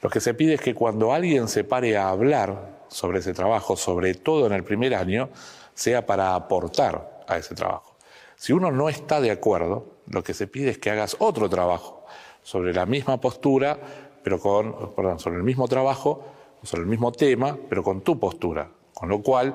[0.00, 3.76] Lo que se pide es que cuando alguien se pare a hablar sobre ese trabajo,
[3.76, 5.30] sobre todo en el primer año,
[5.74, 7.96] sea para aportar a ese trabajo.
[8.36, 12.04] Si uno no está de acuerdo, lo que se pide es que hagas otro trabajo
[12.42, 13.78] sobre la misma postura,
[14.22, 16.24] pero con, perdón, sobre el mismo trabajo,
[16.62, 18.68] sobre el mismo tema, pero con tu postura.
[18.92, 19.54] Con lo cual,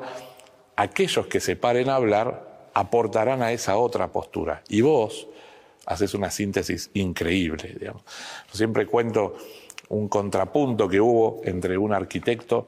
[0.75, 4.63] aquellos que se paren a hablar aportarán a esa otra postura.
[4.69, 5.27] Y vos,
[5.85, 7.75] haces una síntesis increíble.
[7.79, 8.03] Digamos.
[8.51, 9.37] Yo siempre cuento
[9.89, 12.67] un contrapunto que hubo entre un arquitecto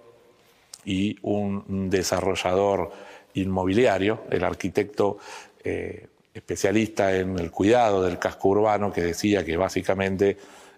[0.86, 2.92] y un desarrollador
[3.36, 5.20] inmobiliario, el arquitecto
[5.64, 10.38] eh, especialista en el cuidado del casco urbano, que decía que básicamente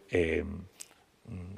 [0.10, 0.44] eh,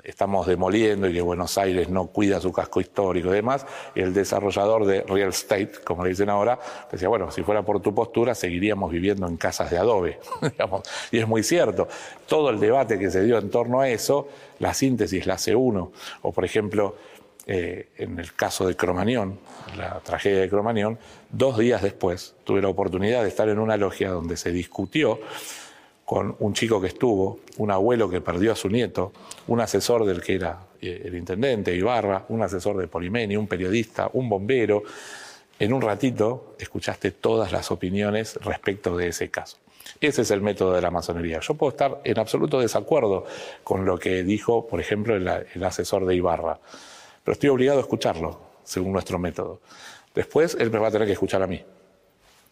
[0.05, 4.85] estamos demoliendo y que Buenos Aires no cuida su casco histórico y demás, el desarrollador
[4.85, 6.59] de real estate, como le dicen ahora,
[6.91, 10.19] decía, bueno, si fuera por tu postura, seguiríamos viviendo en casas de adobe.
[11.11, 11.87] y es muy cierto,
[12.27, 14.29] todo el debate que se dio en torno a eso,
[14.59, 15.91] la síntesis la hace uno,
[16.21, 16.95] o por ejemplo,
[17.47, 19.39] eh, en el caso de Cromañón,
[19.77, 20.97] la tragedia de Cromañón,
[21.29, 25.19] dos días después tuve la oportunidad de estar en una logia donde se discutió
[26.05, 29.11] con un chico que estuvo, un abuelo que perdió a su nieto,
[29.47, 34.09] un asesor del que era eh, el intendente Ibarra, un asesor de Polimeni, un periodista,
[34.13, 34.83] un bombero.
[35.57, 39.57] En un ratito escuchaste todas las opiniones respecto de ese caso.
[39.99, 41.39] Ese es el método de la masonería.
[41.39, 43.25] Yo puedo estar en absoluto desacuerdo
[43.63, 46.59] con lo que dijo, por ejemplo, el, el asesor de Ibarra,
[47.23, 49.61] pero estoy obligado a escucharlo, según nuestro método.
[50.13, 51.63] Después él me va a tener que escuchar a mí.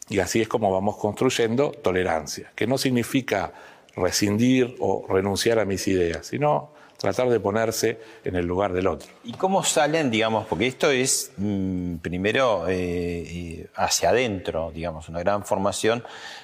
[0.09, 3.53] Y así es como vamos construyendo tolerancia, que no significa
[3.95, 6.71] rescindir o renunciar a mis ideas, sino
[7.03, 9.09] tratar de ponerse en el lugar del otro.
[9.25, 15.19] ¿Y cómo salen, digamos, porque esto es mm, primero eh, eh, hacia adentro, digamos, una
[15.19, 16.01] gran formación,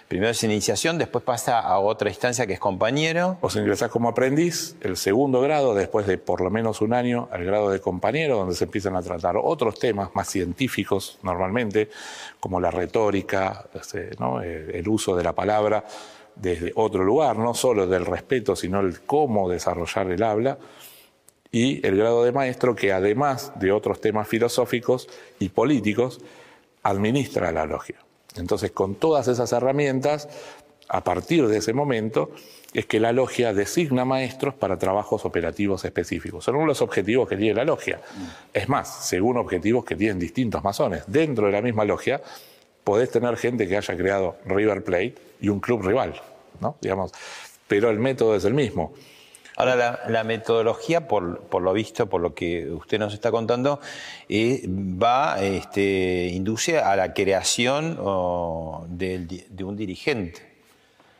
[0.09, 3.37] primero es iniciación, después pasa a otra instancia que es compañero.
[3.41, 7.45] Vos ingresás como aprendiz, el segundo grado, después de por lo menos un año, al
[7.45, 11.89] grado de compañero, donde se empiezan a tratar otros temas más científicos normalmente,
[12.41, 14.09] como la retórica, este,
[14.73, 15.85] el uso de la palabra
[16.41, 20.57] desde otro lugar, no solo del respeto, sino el cómo desarrollar el habla,
[21.51, 25.09] y el grado de maestro que además de otros temas filosóficos
[25.39, 26.21] y políticos,
[26.83, 27.95] administra la logia.
[28.35, 30.29] Entonces, con todas esas herramientas,
[30.87, 32.31] a partir de ese momento,
[32.73, 36.45] es que la logia designa maestros para trabajos operativos específicos.
[36.45, 37.99] Son los objetivos que tiene la logia.
[38.53, 41.03] Es más, según objetivos que tienen distintos masones.
[41.07, 42.21] Dentro de la misma logia
[42.83, 46.19] podés tener gente que haya creado River Plate y un club rival,
[46.61, 46.77] ¿no?
[46.81, 47.11] Digamos,
[47.67, 48.93] pero el método es el mismo.
[49.59, 53.81] Ahora, la, metodología, por, lo visto, por lo que usted nos está contando,
[54.29, 57.95] eh, va, este, induce a la creación
[58.87, 60.47] de, un dirigente.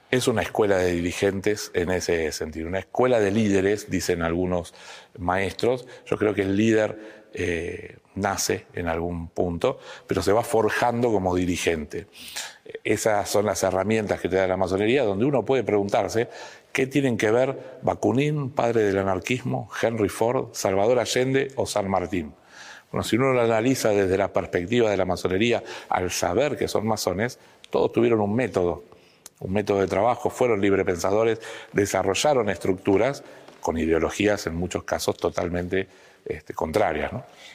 [0.09, 4.73] Es una escuela de dirigentes en ese sentido, una escuela de líderes, dicen algunos
[5.17, 5.85] maestros.
[6.05, 11.35] Yo creo que el líder eh, nace en algún punto, pero se va forjando como
[11.35, 12.07] dirigente.
[12.83, 16.29] Esas son las herramientas que te da la masonería, donde uno puede preguntarse
[16.71, 22.33] qué tienen que ver Bakunin, padre del anarquismo, Henry Ford, Salvador Allende o San Martín.
[22.91, 26.87] Bueno, si uno lo analiza desde la perspectiva de la masonería, al saber que son
[26.87, 28.83] masones, todos tuvieron un método,
[29.39, 31.39] un método de trabajo, fueron librepensadores,
[31.73, 33.23] desarrollaron estructuras
[33.61, 35.87] con ideologías en muchos casos totalmente
[36.25, 37.11] este, contrarias.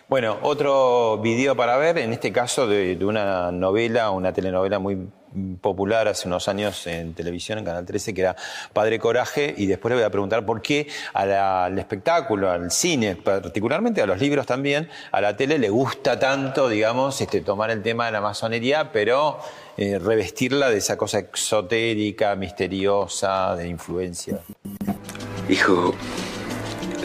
[0.08, 5.08] Bueno, otro video para ver, en este caso de, una novela, una telenovela muy
[5.60, 8.36] popular hace unos años en televisión, en Canal 13, que era
[8.72, 14.02] Padre Coraje, y después le voy a preguntar por qué al espectáculo, al cine, particularmente
[14.02, 18.06] a los libros también, a la tele le gusta tanto, digamos, este, tomar el tema
[18.06, 19.40] de la masonería, pero
[19.76, 24.38] eh, revestirla de esa cosa exotérica, misteriosa, de influencia.
[25.48, 25.94] Hijo,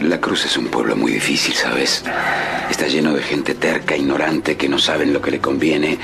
[0.02, 2.04] la Cruz es un pueblo muy difícil, ¿sabes?
[2.70, 5.98] Está lleno de gente terca, ignorante, que no saben lo que le conviene.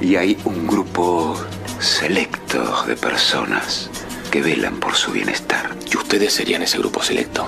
[0.00, 1.36] Y hay un grupo
[1.80, 3.90] selecto de personas
[4.30, 5.74] que velan por su bienestar.
[5.90, 7.46] ¿Y ustedes serían ese grupo selecto?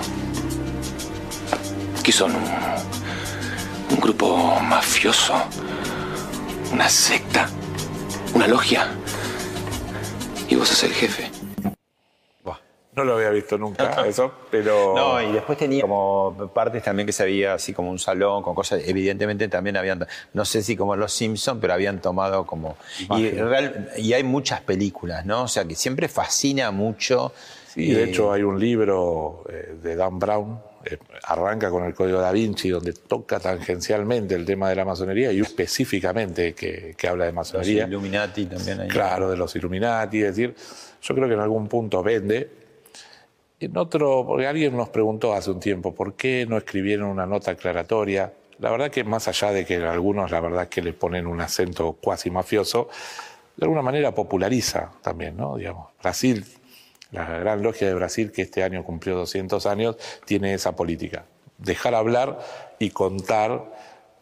[2.03, 2.33] ¿Qué son?
[3.89, 5.33] ¿Un, grupo mafioso?
[6.71, 7.49] ¿Una secta?
[8.33, 8.87] ¿Una logia?
[10.49, 11.36] ¿Y vos sos el jefe?
[12.97, 14.95] No lo había visto nunca eso, pero...
[14.95, 18.55] No, y después tenía como partes también que se había así como un salón con
[18.55, 22.75] cosas, evidentemente también habían, no sé si como los Simpsons, pero habían tomado como...
[23.15, 23.27] Y,
[23.97, 25.43] y, hay muchas películas, ¿no?
[25.43, 27.33] O sea, que siempre fascina mucho.
[27.67, 32.19] Sí, de hecho hay un libro eh, de Dan Brown, eh, arranca con el Código
[32.19, 37.25] da Vinci, donde toca tangencialmente el tema de la masonería y específicamente que, que habla
[37.25, 37.83] de masonería.
[37.83, 38.87] Los Illuminati también hay.
[38.87, 40.55] Claro, de los Illuminati, es decir,
[41.01, 42.49] yo creo que en algún punto vende,
[43.59, 47.51] en otro, porque alguien nos preguntó hace un tiempo, ¿por qué no escribieron una nota
[47.51, 48.33] aclaratoria?
[48.59, 51.93] La verdad que más allá de que algunos, la verdad que le ponen un acento
[51.93, 52.89] cuasi mafioso,
[53.55, 55.57] de alguna manera populariza también, ¿no?
[55.57, 56.45] Digamos, Brasil,
[57.11, 61.25] la gran logia de Brasil, que este año cumplió 200 años, tiene esa política.
[61.57, 62.39] Dejar hablar
[62.77, 63.76] y contar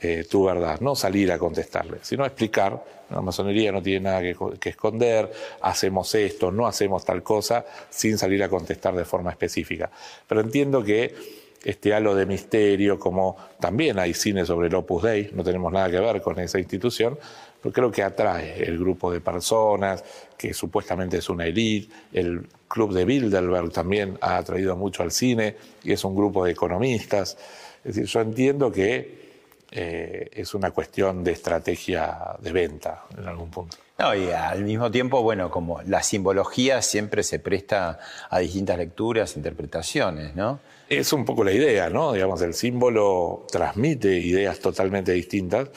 [0.06, 2.84] eh, tu verdad, no salir a contestarle, sino explicar.
[3.10, 5.32] La masonería no tiene nada que, esconder,
[5.62, 9.90] hacemos esto, no hacemos tal cosa, sin salir a contestar de forma específica.
[10.28, 11.16] Pero entiendo que
[11.64, 15.90] este halo de misterio, como también hay cine sobre el Opus Dei, no tenemos nada
[15.90, 17.18] que ver con esa institución,
[17.62, 20.04] pero creo que atrae el grupo de personas,
[20.38, 25.56] que supuestamente es una élite, el club de Bilderberg también ha atraído mucho al cine,
[25.84, 27.38] y es un grupo de economistas.
[27.84, 29.25] Es decir, yo entiendo que
[29.72, 33.78] eh, es una cuestión de estrategia de venta en algún punto.
[33.98, 38.00] No, y al mismo tiempo, bueno, como la simbología siempre se presta
[38.30, 40.60] a distintas lecturas, interpretaciones, ¿no?
[40.90, 42.14] Es un poco la idea, ¿no?
[42.14, 45.70] Digamos, el símbolo transmite ideas totalmente distintas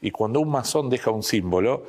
[0.00, 1.84] y cuando un masón deja un símbolo,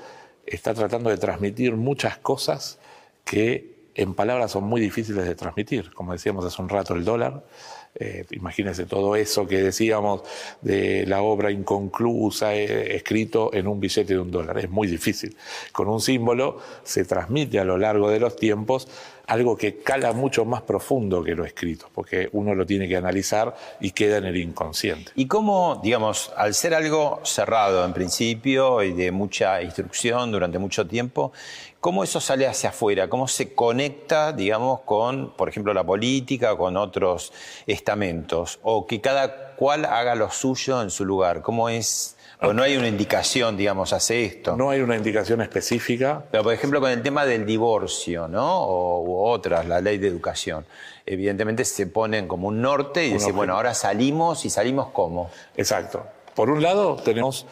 [0.45, 2.79] está tratando de transmitir muchas cosas
[3.23, 5.93] que en palabras son muy difíciles de transmitir.
[5.93, 7.43] Como decíamos hace un rato, el dólar
[7.95, 10.21] eh, imagínense todo eso que decíamos
[10.61, 14.57] de la obra inconclusa, eh, escrito en un billete de un dólar.
[14.59, 15.35] Es muy difícil.
[15.71, 18.87] Con un símbolo se transmite a lo largo de los tiempos
[19.27, 23.55] algo que cala mucho más profundo que lo escrito, porque uno lo tiene que analizar
[23.79, 25.11] y queda en el inconsciente.
[25.15, 30.87] ¿Y cómo, digamos, al ser algo cerrado en principio y de mucha instrucción durante mucho
[30.87, 31.33] tiempo,
[31.81, 33.09] cómo eso sale hacia afuera?
[33.09, 37.33] ¿Cómo se conecta, digamos, con, por ejemplo, la política con otros
[37.65, 38.59] estamentos?
[38.63, 41.41] ¿O que cada cual haga lo suyo en su lugar?
[41.41, 44.55] ¿Cómo es o no hay una indicación, digamos, hace esto.
[44.55, 46.23] No hay una indicación específica.
[46.29, 48.61] Pero, por ejemplo, con el tema del divorcio, ¿no?
[48.63, 50.65] O, u otras, la ley de educación.
[51.05, 55.31] Evidentemente se ponen como un norte y dicen, bueno, ahora salimos y salimos cómo.
[55.55, 56.05] Exacto.
[56.35, 57.47] Por un lado, tenemos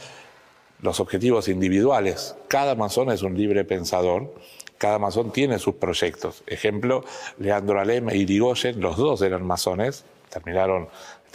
[0.82, 2.36] los objetivos individuales.
[2.48, 4.36] Cada masón es un libre pensador.
[4.78, 6.44] Cada masón tiene sus proyectos.
[6.46, 7.04] Ejemplo,
[7.40, 10.90] Leandro Alem e Irigoyen, los dos eran masones, terminaron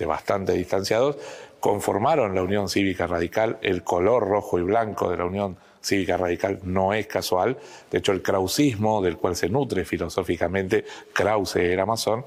[0.07, 1.17] bastante distanciados,
[1.61, 3.59] conformaron la Unión Cívica Radical.
[3.63, 7.59] El color rojo y blanco de la Unión Cívica Radical no es casual.
[7.91, 12.25] De hecho, el krausismo, del cual se nutre filosóficamente, Krause era masón.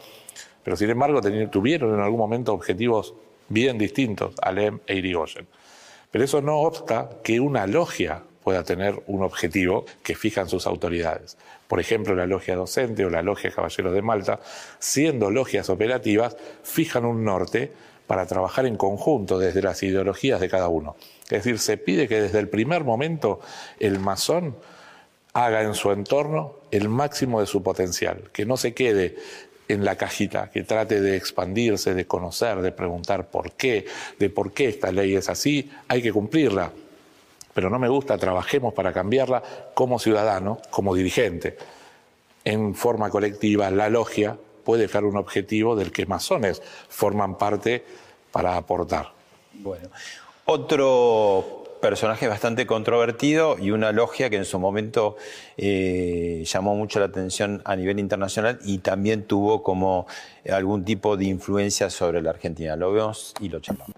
[0.63, 1.21] Pero sin embargo,
[1.51, 3.13] tuvieron en algún momento objetivos
[3.49, 5.47] bien distintos, Alem e Irigoyen.
[6.09, 11.37] Pero eso no obsta que una logia pueda tener un objetivo que fijan sus autoridades.
[11.67, 14.39] Por ejemplo, la logia docente o la logia Caballeros de Malta,
[14.79, 17.71] siendo logias operativas, fijan un norte
[18.07, 20.95] para trabajar en conjunto desde las ideologías de cada uno.
[21.23, 23.39] Es decir, se pide que desde el primer momento
[23.79, 24.55] el masón
[25.33, 29.15] haga en su entorno el máximo de su potencial, que no se quede
[29.67, 33.85] en la cajita, que trate de expandirse, de conocer, de preguntar por qué,
[34.19, 36.71] de por qué esta ley es así, hay que cumplirla.
[37.53, 39.41] Pero no me gusta, trabajemos para cambiarla
[39.73, 41.57] como ciudadano, como dirigente.
[42.43, 47.83] En forma colectiva, la logia puede ser un objetivo del que masones forman parte
[48.31, 49.11] para aportar.
[49.53, 49.89] Bueno,
[50.45, 55.17] otro personaje bastante controvertido y una logia que en su momento
[55.57, 60.07] eh, llamó mucho la atención a nivel internacional y también tuvo como
[60.49, 62.77] algún tipo de influencia sobre la Argentina.
[62.77, 63.97] Lo vemos y lo charlamos.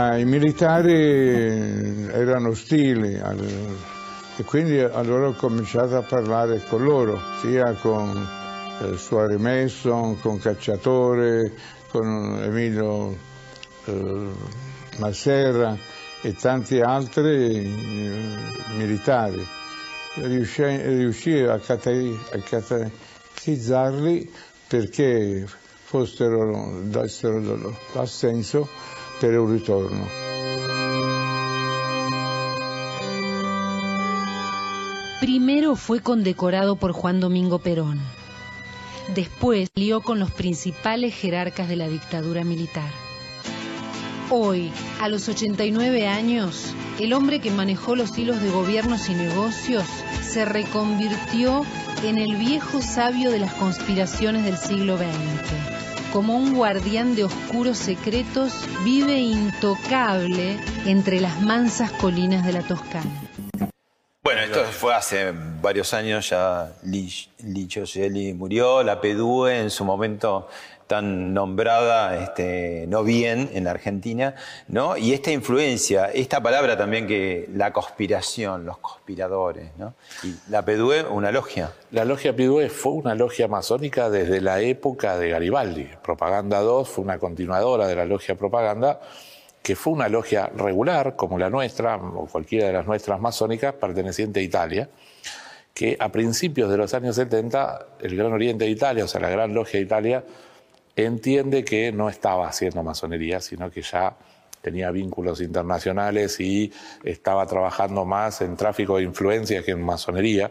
[0.00, 7.74] Ma i militari erano ostili e quindi allora ho cominciato a parlare con loro, sia
[7.74, 8.26] con
[8.80, 11.52] eh, Suare Messon, con Cacciatore,
[11.88, 13.14] con Emilio
[13.84, 14.28] eh,
[14.96, 15.76] Masserra
[16.22, 18.38] e tanti altri eh,
[18.78, 19.46] militari.
[20.14, 24.32] Riuscii a, catechizzarli
[24.66, 25.46] perché
[25.84, 28.66] fossero, dessero l'assenso
[29.20, 30.08] per un ritorno.
[35.20, 38.00] Primero fue condecorado por Juan Domingo Perón.
[39.14, 42.90] Después lió con los principales jerarcas de la dictadura militar.
[44.30, 49.84] Hoy, a los 89 años, el hombre que manejó los hilos de gobiernos y negocios
[50.22, 51.66] se reconvirtió
[52.04, 55.79] en el viejo sabio de las conspiraciones del siglo XX.
[56.12, 58.52] Como un guardián de oscuros secretos,
[58.84, 63.10] vive intocable entre las mansas colinas de la Toscana.
[64.22, 65.32] Bueno, esto fue hace
[65.62, 70.48] varios años, ya Licho Gelli murió, la PDUE en su momento
[70.90, 74.34] tan nombrada, este, no bien en Argentina,
[74.66, 74.96] ¿no?
[74.96, 79.94] Y esta influencia, esta palabra también que la conspiración, los conspiradores, ¿no?
[80.48, 81.74] La PDUE, una logia.
[81.92, 85.88] La logia PDUE fue una logia masónica desde la época de Garibaldi.
[86.02, 89.00] Propaganda 2 fue una continuadora de la logia Propaganda
[89.62, 94.40] que fue una logia regular, como la nuestra, o cualquiera de las nuestras masónicas, perteneciente
[94.40, 94.88] a Italia,
[95.72, 99.30] que a principios de los años 70, el Gran Oriente de Italia, o sea, la
[99.30, 100.24] Gran Logia de Italia,
[100.96, 104.16] entiende que no estaba haciendo masonería, sino que ya
[104.60, 106.72] tenía vínculos internacionales y
[107.02, 110.50] estaba trabajando más en tráfico de influencias que en masonería,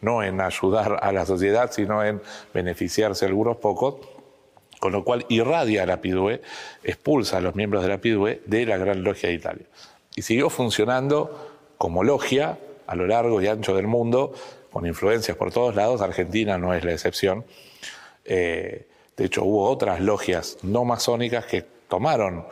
[0.00, 2.20] no en ayudar a la sociedad, sino en
[2.52, 3.96] beneficiarse algunos pocos
[4.84, 6.42] con lo cual irradia a la PIDUE,
[6.82, 9.64] expulsa a los miembros de la PIDUE de la Gran Logia de Italia.
[10.14, 14.34] Y siguió funcionando como logia a lo largo y ancho del mundo,
[14.70, 17.46] con influencias por todos lados, Argentina no es la excepción.
[18.26, 18.86] Eh,
[19.16, 22.44] de hecho, hubo otras logias no masónicas que tomaron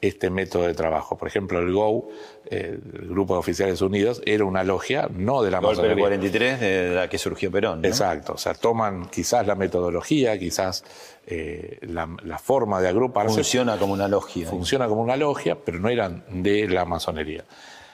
[0.00, 1.16] este método de trabajo.
[1.16, 2.08] Por ejemplo, el GO,
[2.46, 6.60] eh, el Grupo de Oficiales Unidos, era una logia no de la Golpe del 43,
[6.60, 7.84] de la que surgió Perón.
[7.84, 10.84] Exacto, o sea, toman quizás la metodología, quizás
[11.26, 12.06] eh, la,
[12.38, 13.34] forma de agruparse.
[13.34, 14.48] Funciona como una logia.
[14.48, 17.44] Funciona como una logia, pero no eran de la masonería.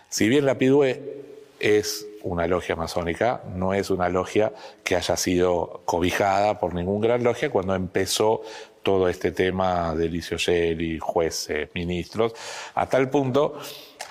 [0.08, 1.24] Si bien la PIDUE
[1.58, 4.52] es una logia masónica, no es una logia
[4.82, 8.42] que haya sido cobijada por ningún gran logia cuando empezó
[8.82, 12.34] todo este tema de Licio Gelli, jueces, ministros,
[12.74, 13.58] a tal punto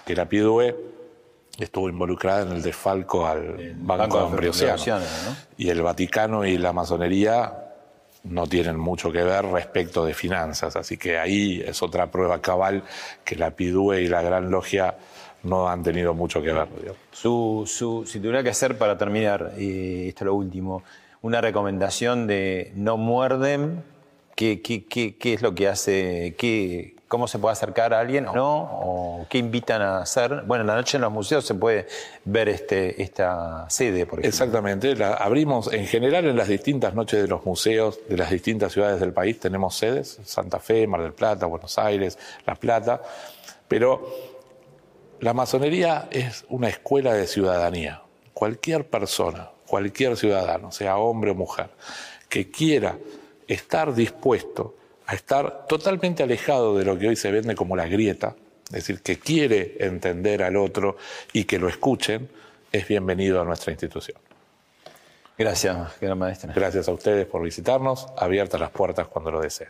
[0.06, 0.76] que la PIDUE
[1.60, 5.04] estuvo involucrada en el desfalco al Banco, de Ambrosiano.
[5.58, 7.66] Y el Vaticano y la masonería
[8.24, 12.84] no tienen mucho que ver respecto de finanzas, así que ahí es otra prueba cabal
[13.26, 14.96] que la PIDUE y la Gran Logia
[15.46, 16.68] no han tenido mucho que ver.
[17.12, 20.84] Su, su, si tuviera que hacer para terminar, y esto es lo último,
[21.22, 23.84] una recomendación de no muerden
[24.36, 26.36] ¿Qué, qué, qué, es lo que hace?
[26.38, 28.26] Qué, ¿Cómo se puede acercar a alguien?
[28.26, 28.64] ¿No?
[28.64, 30.44] ¿O qué invitan a hacer?
[30.46, 31.88] Bueno, en la noche en los museos se puede
[32.26, 34.28] ver este, esta sede, por ejemplo.
[34.28, 34.94] Exactamente.
[34.94, 39.00] La abrimos en general en las distintas noches de los museos de las distintas ciudades
[39.00, 39.40] del país.
[39.40, 43.02] Tenemos sedes, Santa Fe, Mar del Plata, Buenos Aires, La Plata.
[43.70, 44.35] Pero
[45.26, 48.04] la masonería es una escuela de ciudadanía.
[48.32, 51.72] Cualquier persona, cualquier ciudadano, sea hombre o mujer,
[52.30, 52.96] que quiera
[53.48, 54.76] estar dispuesto
[55.08, 59.02] a estar totalmente alejado de lo que hoy se vende como la grieta, es decir,
[59.02, 60.96] que quiere entender al otro
[61.34, 62.30] y que lo escuchen,
[62.72, 64.20] es bienvenido a nuestra institución.
[65.40, 66.54] Gracias, gran maestra.
[66.54, 69.70] Gracias a ustedes por visitarnos, abiertas las puertas cuando lo deseen.